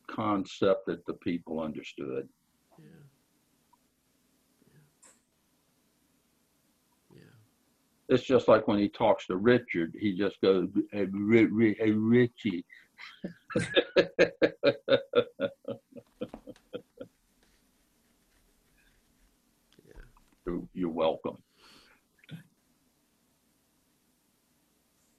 [0.07, 2.28] concept that the people understood.
[2.78, 2.86] Yeah.
[7.16, 7.22] Yeah.
[8.09, 11.91] It's just like when he talks to Richard, he just goes, "Hey, Ri- Ri- hey
[11.91, 12.66] Richie."
[20.45, 21.37] You're- welcome.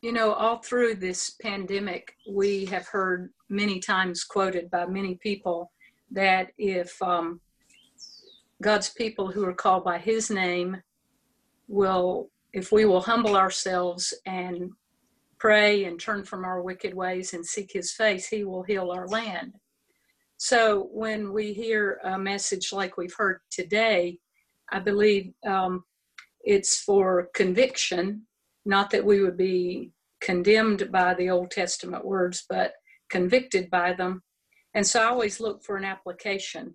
[0.02, 5.72] You know, all through this pandemic, we have heard many times quoted by many people
[6.10, 7.40] that if um,
[8.62, 10.82] God's people who are called by his name
[11.68, 14.70] will, if we will humble ourselves and
[15.38, 19.06] pray and turn from our wicked ways and seek his face, he will heal our
[19.08, 19.54] land.
[20.38, 24.18] So when we hear a message like we've heard today,
[24.70, 25.84] I believe um,
[26.42, 28.26] it's for conviction
[28.66, 32.72] not that we would be condemned by the Old Testament words, but
[33.08, 34.22] convicted by them.
[34.74, 36.74] And so I always look for an application.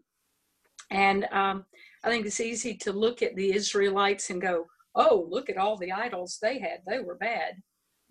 [0.89, 1.65] And um,
[2.03, 4.65] I think it's easy to look at the Israelites and go,
[4.95, 6.79] oh, look at all the idols they had.
[6.87, 7.55] They were bad.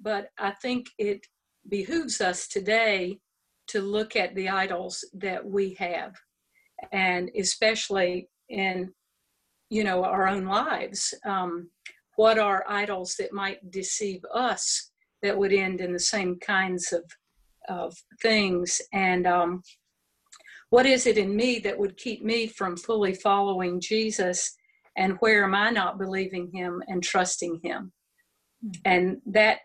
[0.01, 1.27] But I think it
[1.69, 3.19] behooves us today
[3.69, 6.15] to look at the idols that we have,
[6.93, 8.93] and especially in
[9.69, 11.15] you know our own lives.
[11.25, 11.71] Um,
[12.17, 14.91] what are idols that might deceive us
[15.23, 17.05] that would end in the same kinds of
[17.69, 19.63] of things and um,
[20.71, 24.57] what is it in me that would keep me from fully following jesus
[24.97, 27.93] And where am I not believing him and trusting him?
[28.85, 29.61] And that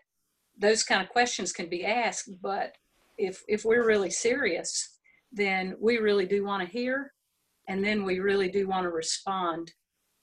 [0.58, 2.72] those kind of questions can be asked, but
[3.18, 4.98] if if we're really serious,
[5.32, 7.12] then we really do want to hear,
[7.68, 9.72] and then we really do want to respond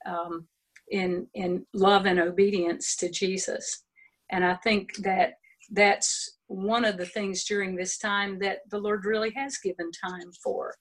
[0.05, 0.47] um,
[0.89, 3.83] in in love and obedience to Jesus.
[4.31, 5.33] And I think that
[5.71, 10.31] that's one of the things during this time that the Lord really has given time
[10.43, 10.75] for.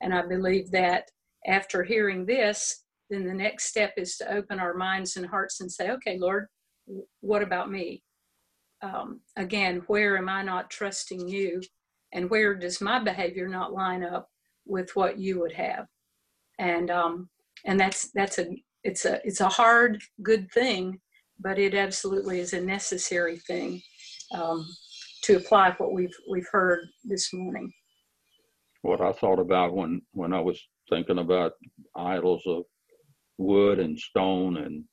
[0.00, 1.04] And I believe that
[1.46, 5.70] after hearing this, then the next step is to open our minds and hearts and
[5.70, 6.46] say, okay, Lord,
[7.20, 8.02] what about me?
[8.82, 11.62] Um, again, where am I not trusting you?
[12.12, 14.28] And where does my behavior not line up
[14.66, 15.86] with what you would have?
[16.58, 17.28] And um,
[17.64, 18.46] and that's that's a
[18.84, 21.00] it's a it's a hard good thing,
[21.40, 23.80] but it absolutely is a necessary thing
[24.34, 24.66] um,
[25.22, 27.72] to apply what we've we've heard this morning.
[28.82, 30.60] What I thought about when, when I was
[30.90, 31.52] thinking about
[31.96, 32.64] idols of
[33.38, 34.84] wood and stone and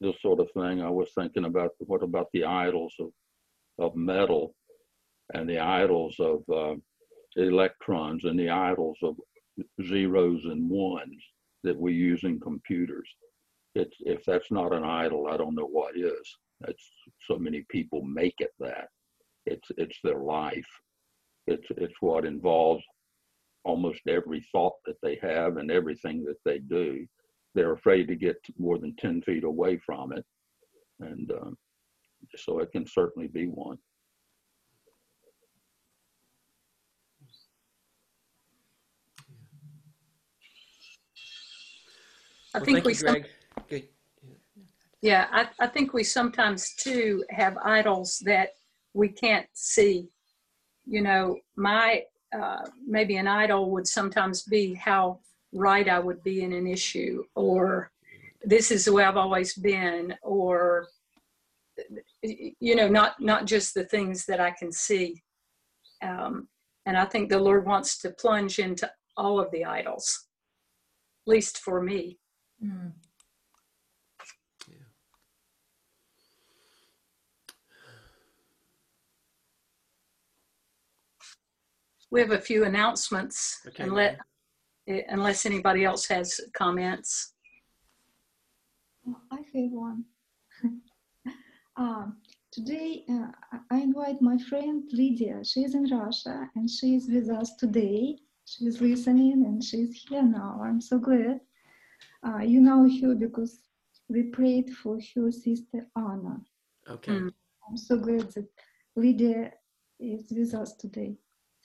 [0.00, 3.08] this sort of thing, I was thinking about what about the idols of,
[3.78, 4.54] of metal
[5.34, 6.74] and the idols of uh,
[7.36, 9.16] electrons and the idols of
[9.86, 11.22] zeros and ones
[11.64, 13.08] that we use in computers.
[13.74, 16.36] It's, if that's not an idol, I don't know what is.
[17.22, 18.88] So many people make it that.
[19.46, 20.68] It's it's their life.
[21.48, 22.84] It's it's what involves
[23.64, 27.06] almost every thought that they have and everything that they do.
[27.54, 30.24] They're afraid to get more than ten feet away from it,
[31.00, 31.56] and um,
[32.36, 33.78] so it can certainly be one.
[42.54, 43.24] I Well, think we you, some-
[43.68, 43.88] Greg.
[45.00, 48.50] Yeah, I, I think we sometimes too have idols that
[48.94, 50.08] we can't see.
[50.86, 55.18] You know, my uh, maybe an idol would sometimes be how
[55.52, 57.90] right I would be in an issue, or
[58.44, 60.86] this is the way I've always been, or
[62.22, 65.22] you know, not not just the things that I can see.
[66.02, 66.48] Um,
[66.86, 70.26] and I think the Lord wants to plunge into all of the idols,
[71.26, 72.18] at least for me.
[72.64, 72.92] Mm.
[82.10, 84.18] We have a few announcements, Okay, and let,
[84.86, 87.32] eh, unless anybody else has comments.
[89.30, 90.04] I have one.
[91.76, 92.16] Um,
[92.50, 95.44] today, uh, I- I invite my friend Lydia.
[95.44, 98.18] She is in Russia and she is with us today.
[98.44, 100.60] She is listening and she is here now.
[100.62, 101.40] I'm so glad.
[102.26, 103.68] Uh, you know her because
[104.08, 106.40] we prayed for her sister Anna.
[106.88, 107.12] Okay.
[107.12, 107.32] Mm.
[107.68, 108.48] I'm so glad that
[108.96, 109.52] Lydia
[109.98, 111.16] is with us today.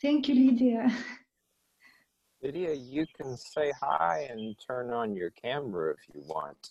[0.02, 0.88] Thank you, Lydia.
[2.42, 6.70] Lydia, you can say hi and turn on your camera if you want.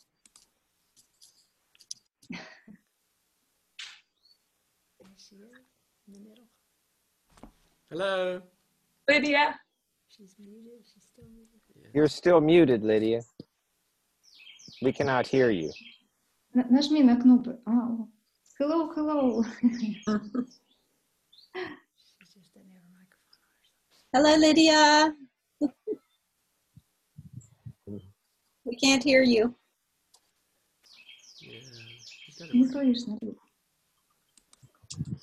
[5.26, 5.42] There she is
[6.08, 6.48] in the middle.
[7.90, 8.42] Hello.
[9.10, 9.60] Lydia,
[10.10, 10.84] She's muted.
[10.94, 11.60] She's still muted.
[11.94, 13.22] You're still muted, Lydia.
[14.82, 15.72] We cannot hear you.
[16.56, 17.60] Н- Нажми на кнопку.
[17.66, 18.08] Oh.
[18.60, 19.44] Hello, hello.
[19.44, 20.06] She just
[22.54, 23.50] doesn't have a microphone.
[24.14, 25.16] Hello, Lydia.
[28.66, 29.56] we can't hear you.
[31.40, 31.60] Yeah.
[32.06, 33.18] she's got Не a- слышно.
[33.22, 33.38] Люд.
[34.96, 35.18] let's see.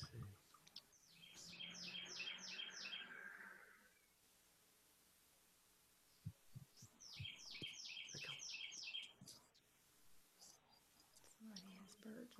[11.37, 12.35] Somebody has birds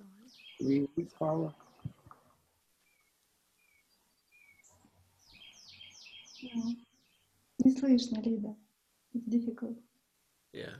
[1.20, 1.54] on.
[6.42, 6.74] No.
[7.64, 8.56] Не слышно, Лида.
[9.14, 9.76] It's difficult.
[10.52, 10.76] Yeah.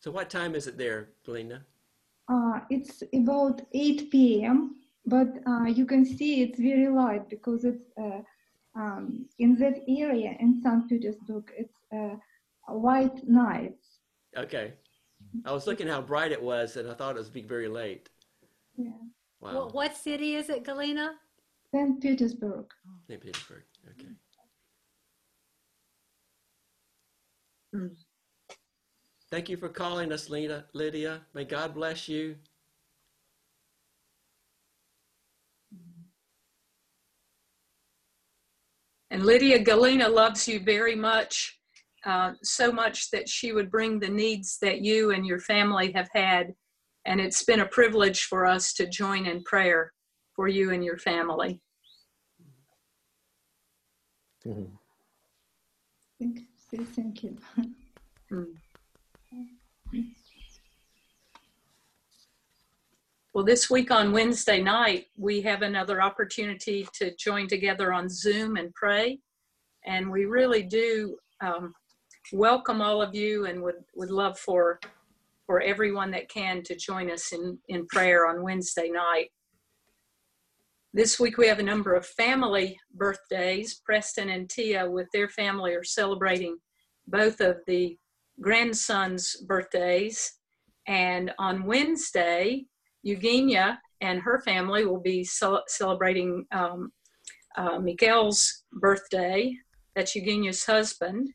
[0.00, 1.64] So what time is it there, Galina?
[2.27, 4.75] Uh, it's about 8 p.m.,
[5.05, 8.21] but uh, you can see it's very light because it's uh,
[8.75, 10.89] um, in that area in St.
[10.89, 11.51] Petersburg.
[11.55, 12.15] It's uh,
[12.73, 13.99] white nights.
[14.35, 14.73] Okay.
[15.45, 18.09] I was looking how bright it was, and I thought it was be very late.
[18.77, 18.89] Yeah.
[19.39, 19.65] Wow.
[19.65, 21.11] What, what city is it, Galina?
[21.71, 22.01] St.
[22.01, 22.65] Petersburg.
[23.07, 23.21] St.
[23.21, 23.63] Petersburg.
[23.91, 24.09] Okay.
[27.75, 27.95] Mm.
[29.35, 31.19] Thank you for calling us, Lena, Lydia.
[31.33, 32.37] May God bless you.
[39.11, 41.59] and Lydia Galina loves you very much,
[42.05, 46.07] uh, so much that she would bring the needs that you and your family have
[46.13, 46.55] had.
[47.03, 49.91] And it's been a privilege for us to join in prayer
[50.33, 51.59] for you and your family.
[56.19, 56.39] Thank,
[56.71, 57.37] say thank you.
[58.31, 58.55] Mm.
[63.35, 68.55] Well, this week on Wednesday night, we have another opportunity to join together on Zoom
[68.55, 69.19] and pray.
[69.85, 71.73] And we really do um,
[72.31, 74.79] welcome all of you and would, would love for,
[75.45, 79.31] for everyone that can to join us in, in prayer on Wednesday night.
[80.93, 83.81] This week we have a number of family birthdays.
[83.85, 86.55] Preston and Tia, with their family, are celebrating
[87.05, 87.97] both of the
[88.39, 90.37] grandsons' birthdays.
[90.87, 92.67] And on Wednesday,
[93.05, 96.91] Eugenia and her family will be cel- celebrating um,
[97.55, 99.55] uh, Miguel's birthday.
[99.95, 101.29] That's Eugenia's husband.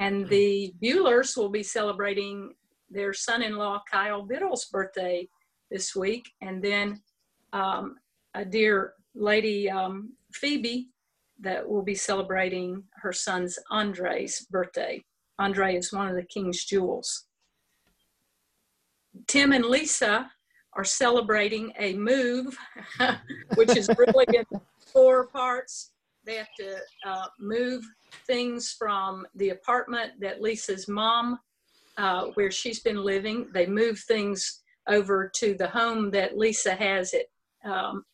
[0.00, 2.52] And the Buellers will be celebrating
[2.90, 5.28] their son in law, Kyle Biddle's birthday
[5.70, 6.28] this week.
[6.42, 7.00] And then
[7.52, 7.96] um,
[8.34, 10.90] a dear lady, um, Phoebe,
[11.40, 15.04] that will be celebrating her son's Andre's birthday.
[15.38, 17.26] Andre is one of the King's jewels.
[19.28, 20.30] Tim and Lisa
[20.76, 22.56] are celebrating a move,
[23.56, 24.44] which is really in
[24.78, 25.92] four parts.
[26.24, 26.76] They have to
[27.06, 27.82] uh, move
[28.26, 31.38] things from the apartment that Lisa's mom,
[31.96, 37.14] uh, where she's been living, they move things over to the home that Lisa has
[37.14, 37.30] it
[37.64, 38.04] um,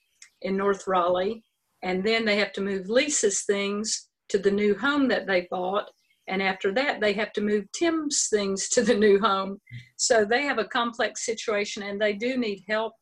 [0.42, 1.42] in North Raleigh.
[1.82, 5.90] And then they have to move Lisa's things to the new home that they bought.
[6.32, 9.60] And after that, they have to move Tim's things to the new home.
[9.96, 12.94] So they have a complex situation and they do need help.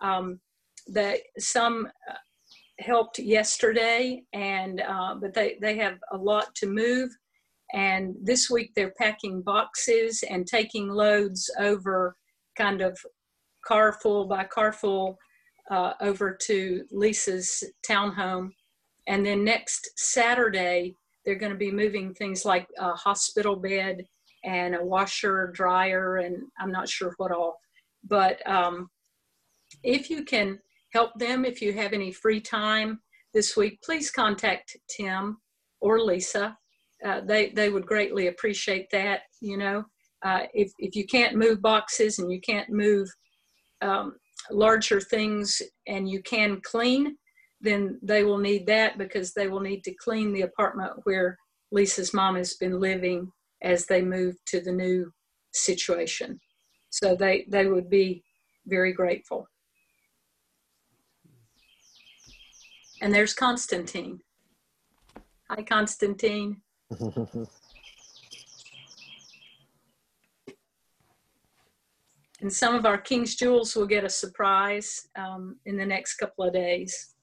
[0.00, 0.38] Um,
[0.86, 2.14] that some uh,
[2.78, 7.10] helped yesterday, and uh, but they, they have a lot to move.
[7.74, 12.16] And this week they're packing boxes and taking loads over
[12.56, 12.96] kind of
[13.66, 15.18] car full by car full
[15.68, 18.50] uh, over to Lisa's townhome.
[19.08, 20.94] And then next Saturday,
[21.28, 24.02] they're going to be moving things like a hospital bed
[24.44, 27.58] and a washer, dryer, and I'm not sure what all.
[28.02, 28.88] But um,
[29.82, 30.58] if you can
[30.94, 33.00] help them, if you have any free time
[33.34, 35.36] this week, please contact Tim
[35.82, 36.56] or Lisa.
[37.04, 39.20] Uh, they they would greatly appreciate that.
[39.42, 39.84] You know,
[40.24, 43.06] uh, if if you can't move boxes and you can't move
[43.82, 44.14] um,
[44.50, 47.18] larger things and you can clean,
[47.60, 51.36] then they will need that because they will need to clean the apartment where
[51.72, 53.30] Lisa's mom has been living
[53.62, 55.10] as they move to the new
[55.52, 56.40] situation.
[56.90, 58.22] So they, they would be
[58.66, 59.48] very grateful.
[63.00, 64.20] And there's Constantine.
[65.50, 66.62] Hi, Constantine.
[72.40, 76.44] and some of our King's Jewels will get a surprise um, in the next couple
[76.44, 77.14] of days.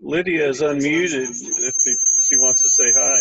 [0.00, 1.74] Lydia is unmuted if
[2.18, 3.18] she wants to say hi.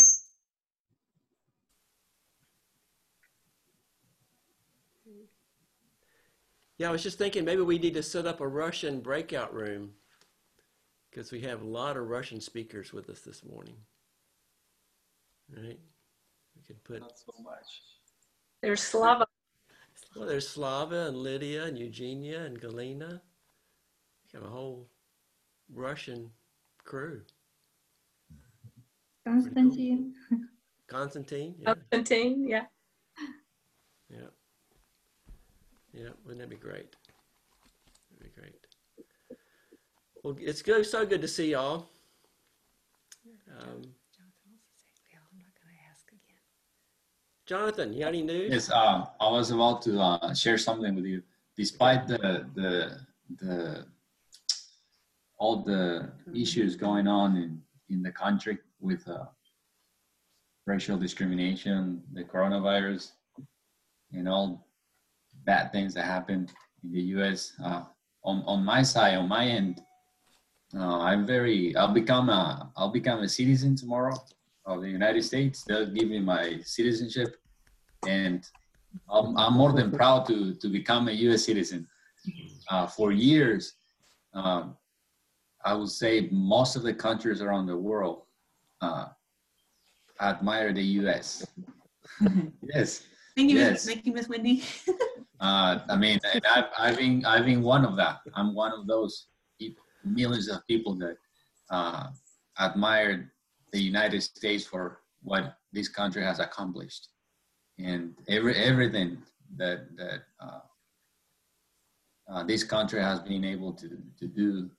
[6.77, 9.91] Yeah, I was just thinking maybe we need to set up a Russian breakout room
[11.10, 13.76] because we have a lot of Russian speakers with us this morning.
[15.53, 15.80] Right?
[16.56, 17.01] We could put.
[17.01, 17.81] Not so much.
[18.61, 19.26] There's Slava.
[20.15, 23.19] Well, there's Slava and Lydia and Eugenia and Galina.
[24.31, 24.88] We have a whole
[25.73, 26.31] Russian
[26.89, 27.21] crew.
[29.23, 30.15] Constantine.
[30.87, 31.55] Constantine.
[31.59, 31.73] Yeah.
[31.75, 32.65] Constantine, yeah.
[34.09, 34.31] Yeah.
[35.93, 36.09] Yeah.
[36.25, 36.95] Wouldn't that be great?
[38.09, 38.55] That'd be great.
[40.23, 40.83] Well, it's good.
[40.83, 41.89] So good to see y'all.
[43.59, 43.83] Um,
[47.45, 48.51] Jonathan, you got any news?
[48.51, 51.23] Yes, uh, I was about to uh, share something with you.
[51.55, 52.99] Despite the the
[53.39, 53.85] the
[55.39, 59.25] all the issues going on in in the country with uh,
[60.67, 63.13] racial discrimination, the coronavirus,
[64.13, 64.67] and all
[65.45, 66.47] bad things that happen
[66.83, 67.53] in the U.S.
[67.63, 67.83] Uh,
[68.23, 69.81] on on my side, on my end,
[70.75, 71.75] uh, I'm very.
[71.75, 72.71] I'll become a.
[72.77, 74.15] I'll become a citizen tomorrow
[74.65, 75.63] of the United States.
[75.63, 77.37] They'll give me my citizenship,
[78.07, 78.45] and
[79.09, 81.45] I'm, I'm more than proud to to become a U.S.
[81.45, 81.87] citizen.
[82.69, 83.73] Uh, for years,
[84.33, 84.75] um,
[85.65, 88.23] I would say most of the countries around the world
[88.81, 89.07] uh,
[90.22, 91.45] admire the U.S.
[92.61, 93.03] yes.
[93.36, 93.86] Thank you, yes.
[93.86, 94.64] Thank you, Miss Wendy.
[95.41, 98.19] Uh, I mean, and I've, I've been I've been one of that.
[98.36, 99.27] I'm one of those
[99.57, 101.15] people, millions of people that
[101.69, 102.07] uh,
[102.60, 103.30] admired
[103.72, 107.07] the United States for what this country has accomplished,
[107.77, 109.19] and every everything
[109.56, 110.60] that that uh,
[112.30, 114.69] uh, this country has been able to to do.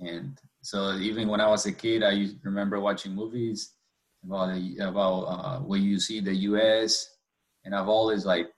[0.00, 3.72] And so even when I was a kid, I remember watching movies
[4.24, 7.16] about about uh, where you see the U.S.
[7.64, 8.50] and I've always like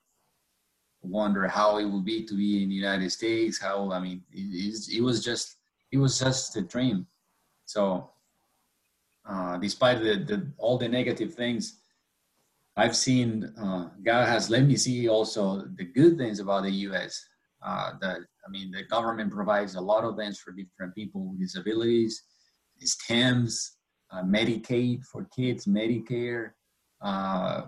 [1.02, 3.58] wonder how it would be to be in the United States.
[3.58, 5.56] How I mean, it, it was just
[5.92, 7.06] it was just a dream.
[7.64, 8.10] So
[9.28, 11.80] uh, despite the, the all the negative things,
[12.76, 17.24] I've seen uh, God has let me see also the good things about the U.S.
[17.62, 21.40] Uh, that I mean, the government provides a lot of things for different people with
[21.40, 22.22] disabilities,
[22.84, 23.76] STEMs,
[24.10, 26.50] uh, Medicaid for kids, Medicare,
[27.00, 27.62] uh,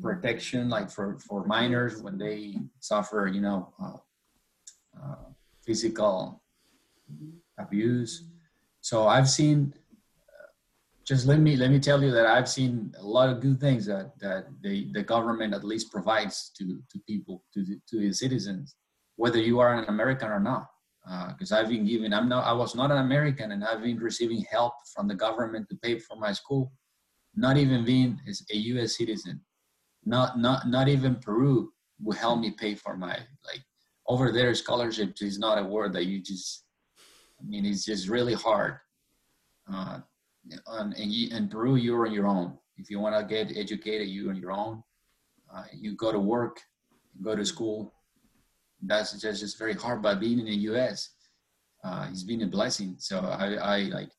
[0.00, 3.96] protection like for for minors when they suffer, you know, uh,
[5.02, 5.24] uh,
[5.64, 6.42] physical
[7.58, 8.24] abuse.
[8.80, 9.74] So I've seen
[11.04, 13.84] just let me let me tell you that I've seen a lot of good things
[13.86, 18.20] that that the the government at least provides to to people to the, to its
[18.20, 18.76] citizens,
[19.16, 20.66] whether you are an American or not.
[21.28, 24.42] Because I've been given, I'm not, I was not an American, and I've been receiving
[24.50, 26.72] help from the government to pay for my school,
[27.36, 28.18] not even being
[28.50, 28.96] a U.S.
[28.96, 29.42] citizen.
[30.06, 31.70] Not not not even Peru
[32.02, 33.62] will help me pay for my like
[34.08, 34.54] over there.
[34.54, 36.64] Scholarships is not a word that you just.
[37.38, 38.78] I mean, it's just really hard.
[39.70, 40.00] Uh,
[40.66, 42.58] on, in, in Peru, you're on your own.
[42.76, 44.82] If you want to get educated, you're on your own.
[45.52, 46.60] Uh, you go to work,
[47.22, 47.94] go to school.
[48.82, 50.02] That's just, just very hard.
[50.02, 51.10] But being in the U.S.,
[51.84, 52.96] uh, it's been a blessing.
[52.98, 54.10] So I, I like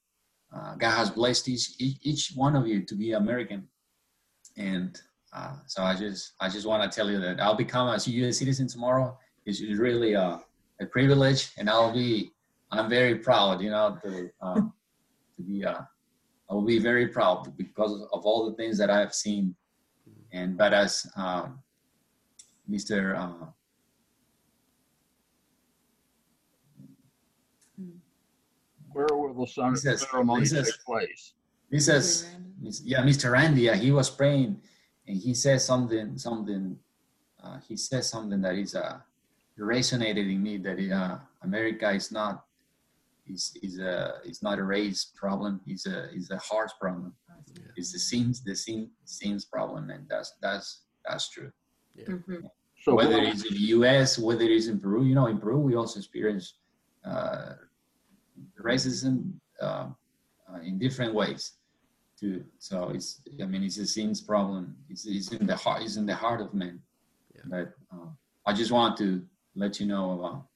[0.56, 3.68] uh, God has blessed each, each one of you to be American,
[4.56, 4.99] and
[5.34, 8.38] uh, so I just I just want to tell you that I'll become a U.S.
[8.38, 9.18] citizen tomorrow.
[9.45, 10.41] It's really a,
[10.80, 12.31] a privilege, and I'll be
[12.72, 14.73] I'm very proud, you know, to um,
[15.35, 15.81] to be uh,
[16.49, 19.55] I will be very proud because of all the things that I have seen.
[20.31, 21.59] And but as um,
[22.69, 23.17] Mr.
[23.17, 23.45] Uh,
[28.91, 31.34] Where will the son- He says- ceremony says- take place?
[31.69, 32.27] he says,
[32.84, 33.31] yeah, Mr.
[33.31, 34.61] Randy, yeah, he was praying,
[35.07, 36.80] and he says something, something.
[37.43, 38.99] Uh, he says something that is uh,
[39.59, 42.44] resonated in me that uh, America is not
[43.27, 45.61] is is a is not a race problem.
[45.65, 47.14] It's a is a heart problem.
[47.76, 51.52] It's the sins the sin sins problem, and that's that's that's true.
[52.84, 55.76] So whether it's in the U.S., whether it's in Peru, you know, in Peru we
[55.76, 56.56] also experience
[57.03, 57.53] uh,
[58.64, 59.88] racism uh,
[60.49, 61.53] uh, in different ways
[62.19, 62.43] too.
[62.60, 64.76] So it's, I mean, it's a sins problem.
[64.89, 65.81] It's, it's in the heart.
[65.84, 66.80] It's in the heart of man.
[67.45, 68.07] But uh,
[68.45, 69.23] I just want to
[69.56, 70.47] let you know about,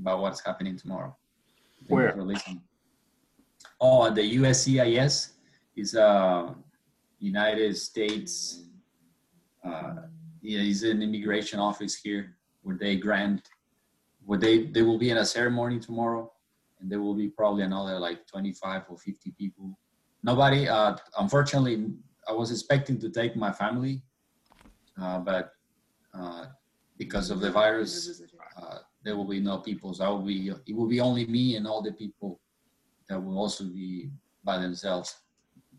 [0.00, 1.16] about what's happening tomorrow.
[1.88, 2.14] Where?
[3.80, 5.30] Oh, the USCIS
[5.76, 6.54] is a
[7.18, 8.64] United States.
[9.64, 9.94] Uh,
[10.42, 13.48] yeah, it's an immigration office here where they grant,
[14.24, 16.30] where they they will be in a ceremony tomorrow,
[16.80, 19.78] and there will be probably another like 25 or 50 people.
[20.22, 21.86] Nobody, uh, unfortunately,
[22.28, 24.02] I was expecting to take my family,
[25.00, 25.52] uh, but
[26.12, 26.46] uh,
[26.98, 28.20] because of the virus,
[28.60, 28.78] uh,
[29.08, 29.94] there will be no people.
[29.94, 32.38] So I will be, it will be only me and all the people
[33.08, 34.10] that will also be
[34.44, 35.16] by themselves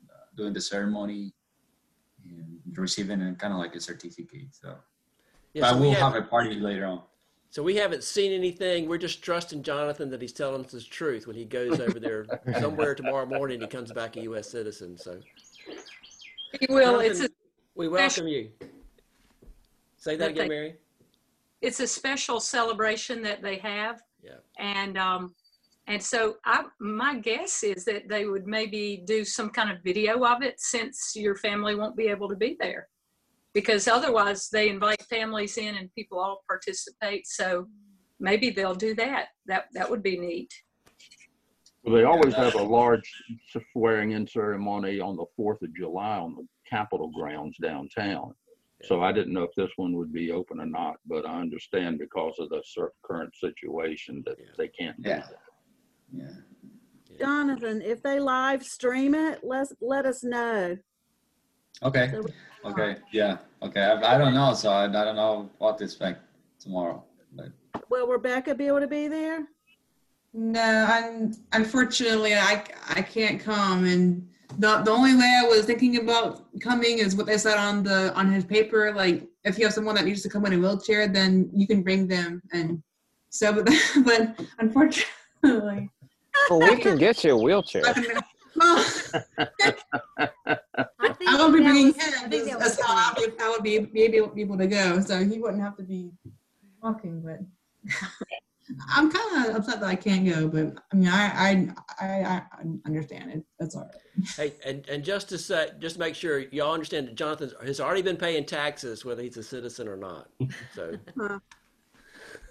[0.10, 1.32] uh, doing the ceremony
[2.28, 4.48] and receiving a, kind of like a certificate.
[4.50, 4.74] So,
[5.54, 7.04] Yeah, but so we we'll have- have a party later on.
[7.52, 8.88] So we haven't seen anything.
[8.90, 12.26] We're just trusting Jonathan that he's telling us the truth when he goes over there
[12.60, 13.60] somewhere tomorrow morning.
[13.62, 14.50] He comes back a U.S.
[14.50, 14.98] citizen.
[14.98, 15.20] So
[16.60, 17.00] He will.
[17.00, 17.30] It's a,
[17.76, 18.50] we welcome you.
[19.98, 20.76] Say that That again, Mary.
[21.62, 24.02] It's a special celebration that they have.
[24.24, 24.40] Yeah.
[24.58, 25.34] And um,
[25.88, 30.24] and so I my guess is that they would maybe do some kind of video
[30.26, 32.88] of it since your family won't be able to be there.
[33.54, 37.26] Because otherwise they invite families in and people all participate.
[37.28, 37.68] So
[38.20, 39.30] maybe they'll do that.
[39.48, 40.54] That that would be neat.
[41.84, 43.10] Well, They always have a large
[43.72, 48.34] swearing-in ceremony on the Fourth of July on the Capitol grounds downtown.
[48.84, 52.00] So I didn't know if this one would be open or not, but I understand
[52.00, 55.20] because of the cer- current situation that they can't do Yeah.
[55.20, 55.40] that.
[56.12, 57.18] Yeah.
[57.20, 60.78] Jonathan, if they live stream it, let's, let us know.
[61.84, 62.10] Okay.
[62.12, 62.34] So we-
[62.72, 62.98] Okay.
[63.14, 63.38] Yeah.
[63.62, 63.82] Okay.
[63.82, 64.54] I, I don't know.
[64.54, 66.22] So I, I don't know what to expect
[66.60, 67.04] tomorrow.
[67.34, 67.52] But
[67.90, 69.48] Will Rebecca be able to be there?
[70.34, 75.98] No, I'm unfortunately I I can't come and the the only way I was thinking
[75.98, 79.74] about coming is what they said on the on his paper like if you have
[79.74, 82.82] someone that needs to come in a wheelchair then you can bring them and
[83.30, 83.70] so but,
[84.04, 85.90] but unfortunately
[86.50, 87.84] Well, we can get you a wheelchair.
[88.56, 88.86] well,
[90.18, 93.50] I won't be bringing was- him I think that that's was how I would, I
[93.50, 96.12] would be, be able, be able to go so he wouldn't have to be
[96.82, 97.40] walking but
[98.90, 101.32] I'm kind of upset that I can't go, but I mean, I
[102.00, 102.42] I I, I
[102.86, 103.44] understand it.
[103.60, 103.96] That's all right.
[104.36, 107.80] Hey, and, and just to say, just to make sure y'all understand that Jonathan has
[107.80, 110.30] already been paying taxes, whether he's a citizen or not.
[110.76, 111.00] So,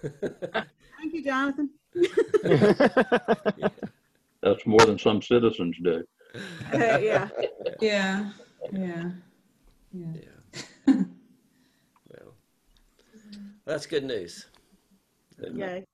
[0.01, 1.69] Thank you, Jonathan.
[4.41, 6.03] That's more than some citizens do.
[6.73, 7.29] Uh, yeah.
[7.81, 8.31] Yeah,
[8.71, 9.11] yeah,
[9.93, 10.13] yeah.
[12.07, 12.33] well,
[13.65, 14.45] that's good news.
[15.41, 15.85] Yay.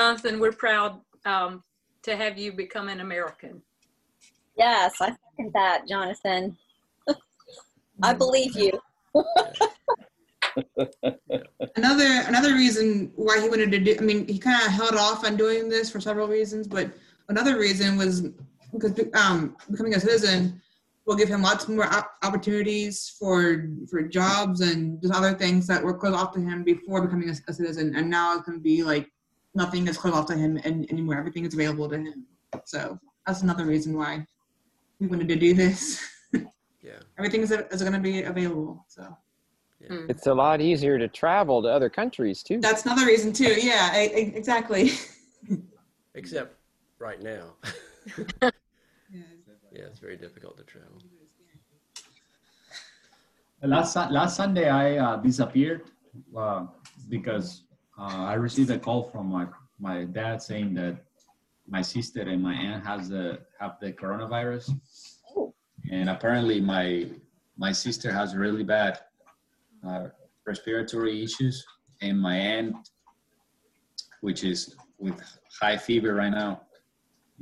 [0.00, 1.62] Jonathan, we're proud um,
[2.04, 3.60] to have you become an American.
[4.56, 6.56] Yes, I second that, Jonathan.
[8.02, 8.72] I believe you.
[11.76, 13.94] Another another reason why he wanted to do.
[13.98, 16.90] I mean, he kind of held off on doing this for several reasons, but
[17.28, 18.22] another reason was
[18.72, 20.62] because um, becoming a citizen
[21.06, 25.84] will give him lots more op- opportunities for for jobs and just other things that
[25.84, 28.62] were closed off to him before becoming a, a citizen, and now it's going to
[28.62, 29.06] be like
[29.54, 31.16] nothing is closed off to him and, anymore.
[31.16, 32.26] Everything is available to him.
[32.64, 34.26] So that's another reason why
[34.98, 36.00] we wanted to do this.
[36.82, 36.92] Yeah.
[37.18, 38.86] Everything is, is going to be available.
[38.88, 39.14] So
[40.08, 42.58] It's a lot easier to travel to other countries too.
[42.58, 43.52] that's another reason too.
[43.60, 44.92] Yeah, e- e- exactly.
[46.14, 46.56] Except
[46.98, 47.52] right now.
[48.42, 48.50] yeah,
[49.90, 50.96] it's very difficult to travel.
[53.62, 55.82] Last last Sunday, I uh, disappeared
[56.34, 56.64] uh,
[57.10, 57.64] because
[58.00, 59.46] uh, I received a call from my
[59.78, 61.04] my dad saying that
[61.68, 64.70] my sister and my aunt has the have the coronavirus,
[65.90, 67.10] and apparently my
[67.58, 69.00] my sister has really bad
[69.86, 70.08] uh,
[70.46, 71.64] respiratory issues,
[72.00, 72.74] and my aunt,
[74.22, 75.20] which is with
[75.60, 76.62] high fever right now,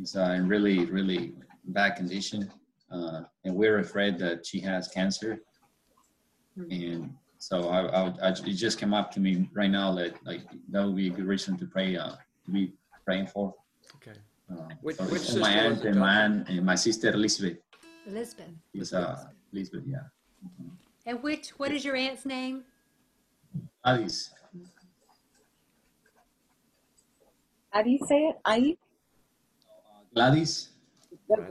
[0.03, 1.35] is uh, in really really
[1.67, 2.51] bad condition,
[2.91, 5.41] uh, and we're afraid that she has cancer.
[6.57, 7.15] And
[7.49, 10.85] so I, I, I, it just came up to me right now that like that
[10.85, 12.13] would be a good reason to pray uh,
[12.45, 12.73] to be
[13.07, 13.55] praying for.
[13.97, 14.19] Okay.
[14.53, 16.41] Uh, Which- so which sister my aunt and my Jonathan?
[16.41, 17.57] aunt and my sister Elizabeth
[18.07, 18.53] Elizabeth.
[18.75, 20.05] is uh Elizabeth yeah
[21.07, 22.65] And which, what is your aunt's name?
[23.85, 24.31] Alice
[27.73, 28.37] How do you say it?
[28.45, 28.77] I
[30.15, 30.69] Gladys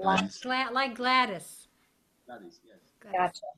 [0.02, 0.38] Gladys.
[0.46, 1.68] Gla- like Gladys.
[2.28, 3.50] Gladys yes Gotcha.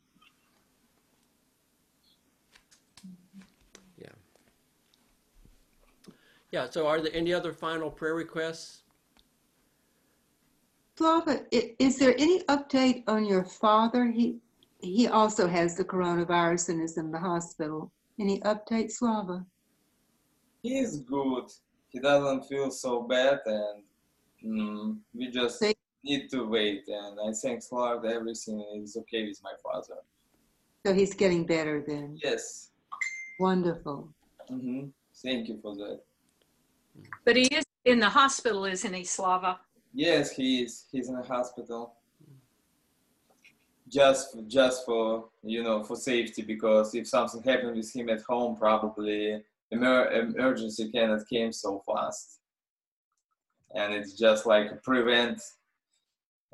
[6.52, 6.70] Yeah.
[6.70, 8.84] So, are there any other final prayer requests?
[10.98, 14.08] Slava, is there any update on your father?
[14.08, 14.40] He,
[14.82, 17.90] he also has the coronavirus and is in the hospital.
[18.20, 19.46] Any update, Slava?
[20.62, 21.46] He is good.
[21.88, 23.84] He doesn't feel so bad, and
[24.46, 25.64] mm, we just
[26.04, 26.84] need to wait.
[26.88, 30.02] And I thank Lord everything is okay with my father.
[30.86, 32.18] So he's getting better then.
[32.22, 32.72] Yes.
[33.40, 34.10] Wonderful.
[34.50, 34.88] hmm
[35.24, 36.02] Thank you for that.
[37.26, 39.60] But he is in the hospital, isn't he, Slava?
[39.94, 40.86] Yes, he is.
[40.92, 41.94] He's in the hospital.
[43.88, 48.56] Just, just for you know, for safety, because if something happened with him at home,
[48.56, 52.40] probably emer- emergency cannot came so fast,
[53.74, 55.42] and it's just like a prevent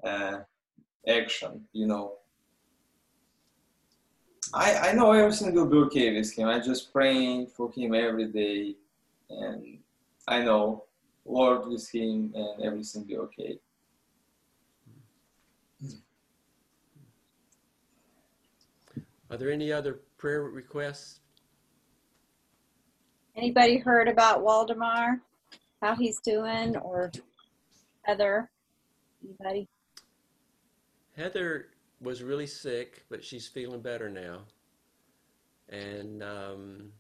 [0.04, 0.40] uh,
[1.08, 1.68] action.
[1.74, 2.14] You know.
[4.54, 6.48] I I know everything will be okay with him.
[6.48, 8.76] I just praying for him every day,
[9.30, 9.80] and
[10.28, 10.86] I know
[11.26, 13.60] Lord with him and everything be okay.
[19.30, 21.20] Are there any other prayer requests?
[23.36, 25.20] Anybody heard about Waldemar?
[25.82, 27.12] How he's doing or
[28.04, 28.50] Heather?
[29.24, 29.68] Anybody?
[31.18, 31.68] Heather
[32.00, 34.42] was really sick, but she's feeling better now.
[35.70, 36.92] And um,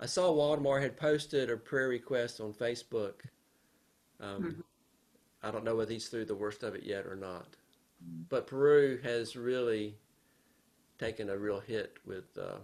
[0.00, 3.14] I saw Waldemar had posted a prayer request on Facebook.
[4.20, 4.62] Um,
[5.42, 7.46] I don't know whether he's through the worst of it yet or not.
[8.28, 9.96] But Peru has really
[10.98, 12.58] taken a real hit with uh,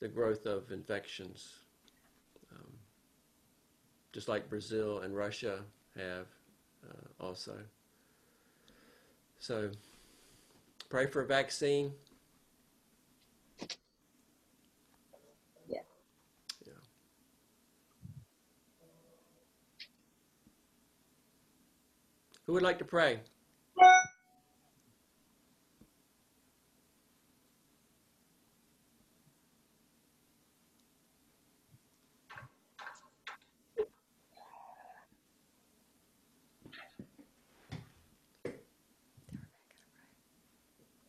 [0.00, 1.54] the growth of infections,
[2.52, 2.72] um,
[4.12, 5.60] just like Brazil and Russia
[5.96, 6.26] have
[6.88, 7.54] uh, also.
[9.38, 9.70] So
[10.88, 11.92] pray for a vaccine.
[22.46, 23.20] Who would like to pray?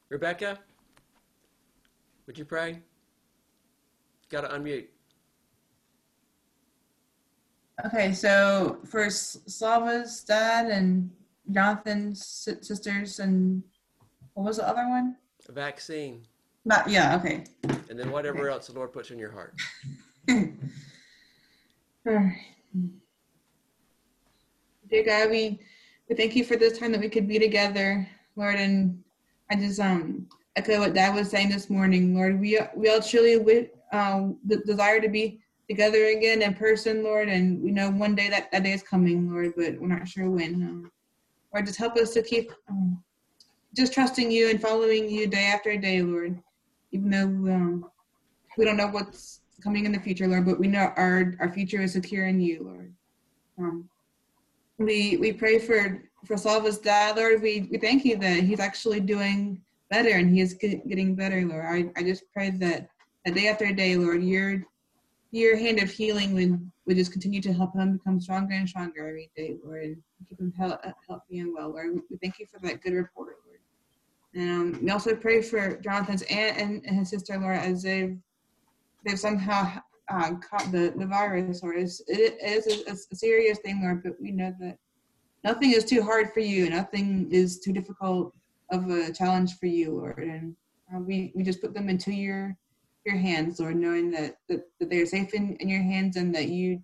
[0.09, 0.57] Rebecca,
[2.25, 2.81] would you pray?
[4.29, 4.87] Got to unmute.
[7.85, 11.11] Okay, so for Slava's dad and
[11.51, 12.25] Jonathan's
[12.61, 13.63] sisters and
[14.33, 15.15] what was the other one?
[15.49, 16.25] A vaccine,
[16.65, 17.45] Not, yeah, okay.
[17.89, 19.55] and then whatever else the Lord puts in your heart.
[22.07, 22.33] Alright.
[24.89, 25.59] Dear God, we,
[26.09, 29.03] we thank you for this time that we could be together, Lord, and
[29.49, 32.39] I just um echo what Dad was saying this morning, Lord.
[32.39, 37.27] We we all truly wi- um the desire to be together again in person, Lord,
[37.29, 40.29] and we know one day that that day is coming, Lord, but we're not sure
[40.29, 40.53] when.
[40.55, 40.91] Um,
[41.57, 43.03] Lord, just help us to keep um,
[43.75, 46.39] just trusting you and following you day after day, Lord,
[46.91, 47.85] even though um,
[48.59, 51.81] we don't know what's coming in the future, Lord, but we know our our future
[51.81, 52.93] is secure in you, Lord.
[53.57, 53.89] Um,
[54.77, 57.41] we we pray for for Salva's dad, Lord.
[57.41, 59.59] We we thank you that he's actually doing
[59.89, 61.65] better and he is getting better, Lord.
[61.65, 62.87] I, I just pray that
[63.25, 64.61] that day after day, Lord, your
[65.31, 69.07] your hand of healing would would just continue to help him become stronger and stronger
[69.07, 69.97] every day, Lord,
[70.27, 71.99] keep him health, healthy and well, Lord.
[72.09, 73.59] We thank you for that good report, Lord.
[74.33, 78.17] And um, we also pray for Jonathan's aunt and, his sister, Lord, as they've
[79.05, 79.79] they've somehow
[80.09, 84.13] uh, caught the, the virus, or it's, it is a, a serious thing, Lord, but
[84.21, 84.77] we know that
[85.43, 86.69] nothing is too hard for you.
[86.69, 88.33] Nothing is too difficult
[88.71, 90.19] of a challenge for you, Lord.
[90.23, 90.55] And
[90.93, 92.57] uh, we, we just put them into your
[93.07, 96.49] your hands, Lord, knowing that, that, that they're safe in, in your hands and that
[96.49, 96.83] you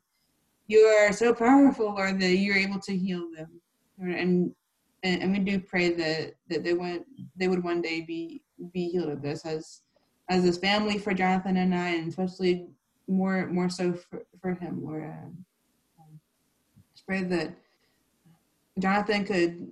[0.68, 3.62] you are so powerful, Lord, that you're able to heal them.
[4.00, 4.54] And,
[5.04, 7.04] and and we do pray that that they would
[7.36, 8.42] they would one day be
[8.74, 9.82] be healed of this as
[10.30, 12.68] as this family for Jonathan and I, and especially
[13.08, 15.36] more more so for, for him, Lord.
[16.94, 17.54] Just pray that
[18.80, 19.72] Jonathan could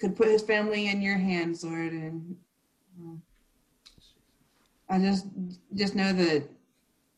[0.00, 2.36] could put his family in your hands, Lord, and
[3.00, 3.22] um,
[4.88, 5.26] I just
[5.74, 6.48] just know that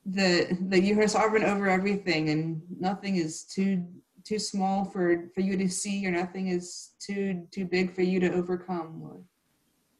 [0.07, 3.85] that that you are sovereign over everything, and nothing is too
[4.25, 8.21] too small for for you to see, or nothing is too too big for you
[8.21, 9.25] to overcome, Lord.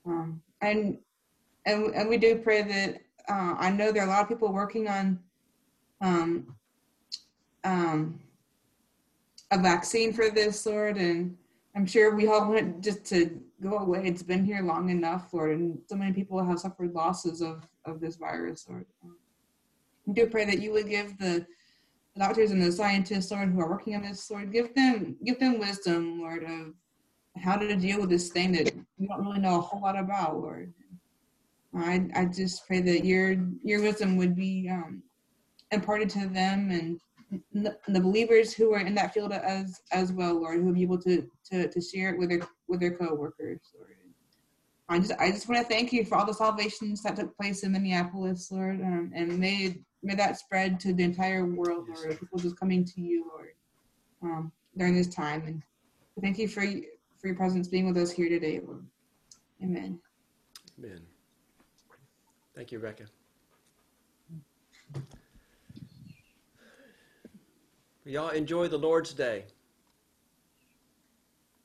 [0.07, 0.99] Um, and
[1.67, 4.53] and and we do pray that uh, I know there are a lot of people
[4.53, 5.21] working on
[6.01, 6.57] um,
[7.65, 8.21] um,
[9.51, 11.37] a vaccine for this, Lord, and
[11.77, 14.03] I'm sure we all want just to go away.
[14.05, 18.01] It's been here long enough, Lord, and so many people have suffered losses of of
[18.01, 18.87] this virus, Lord.
[20.11, 21.47] We do pray that you would give the
[22.19, 25.61] doctors and the scientists, Lord, who are working on this, Lord, give them give them
[25.61, 26.75] wisdom, Lord, of
[27.41, 30.41] how to deal with this thing that we don't really know a whole lot about,
[30.41, 30.75] Lord.
[31.77, 35.05] I I just pray that your your wisdom would be um,
[35.71, 37.01] imparted to them and
[37.53, 40.83] the, the believers who are in that field as as well, Lord, who will be
[40.83, 43.95] able to to to share it with their with their coworkers, Lord.
[44.89, 47.63] I just I just want to thank you for all the salvations that took place
[47.63, 52.19] in Minneapolis, Lord, um, and may may that spread to the entire world, Lord.
[52.19, 53.53] People just coming to you, Lord,
[54.23, 55.63] um, during this time, and
[56.21, 56.63] thank you for
[57.21, 58.87] for your presence being with us here today, Lord.
[59.63, 60.01] Amen.
[60.79, 61.01] Amen.
[62.55, 63.05] Thank you, Rebecca.
[68.05, 69.45] Y'all enjoy the Lord's Day.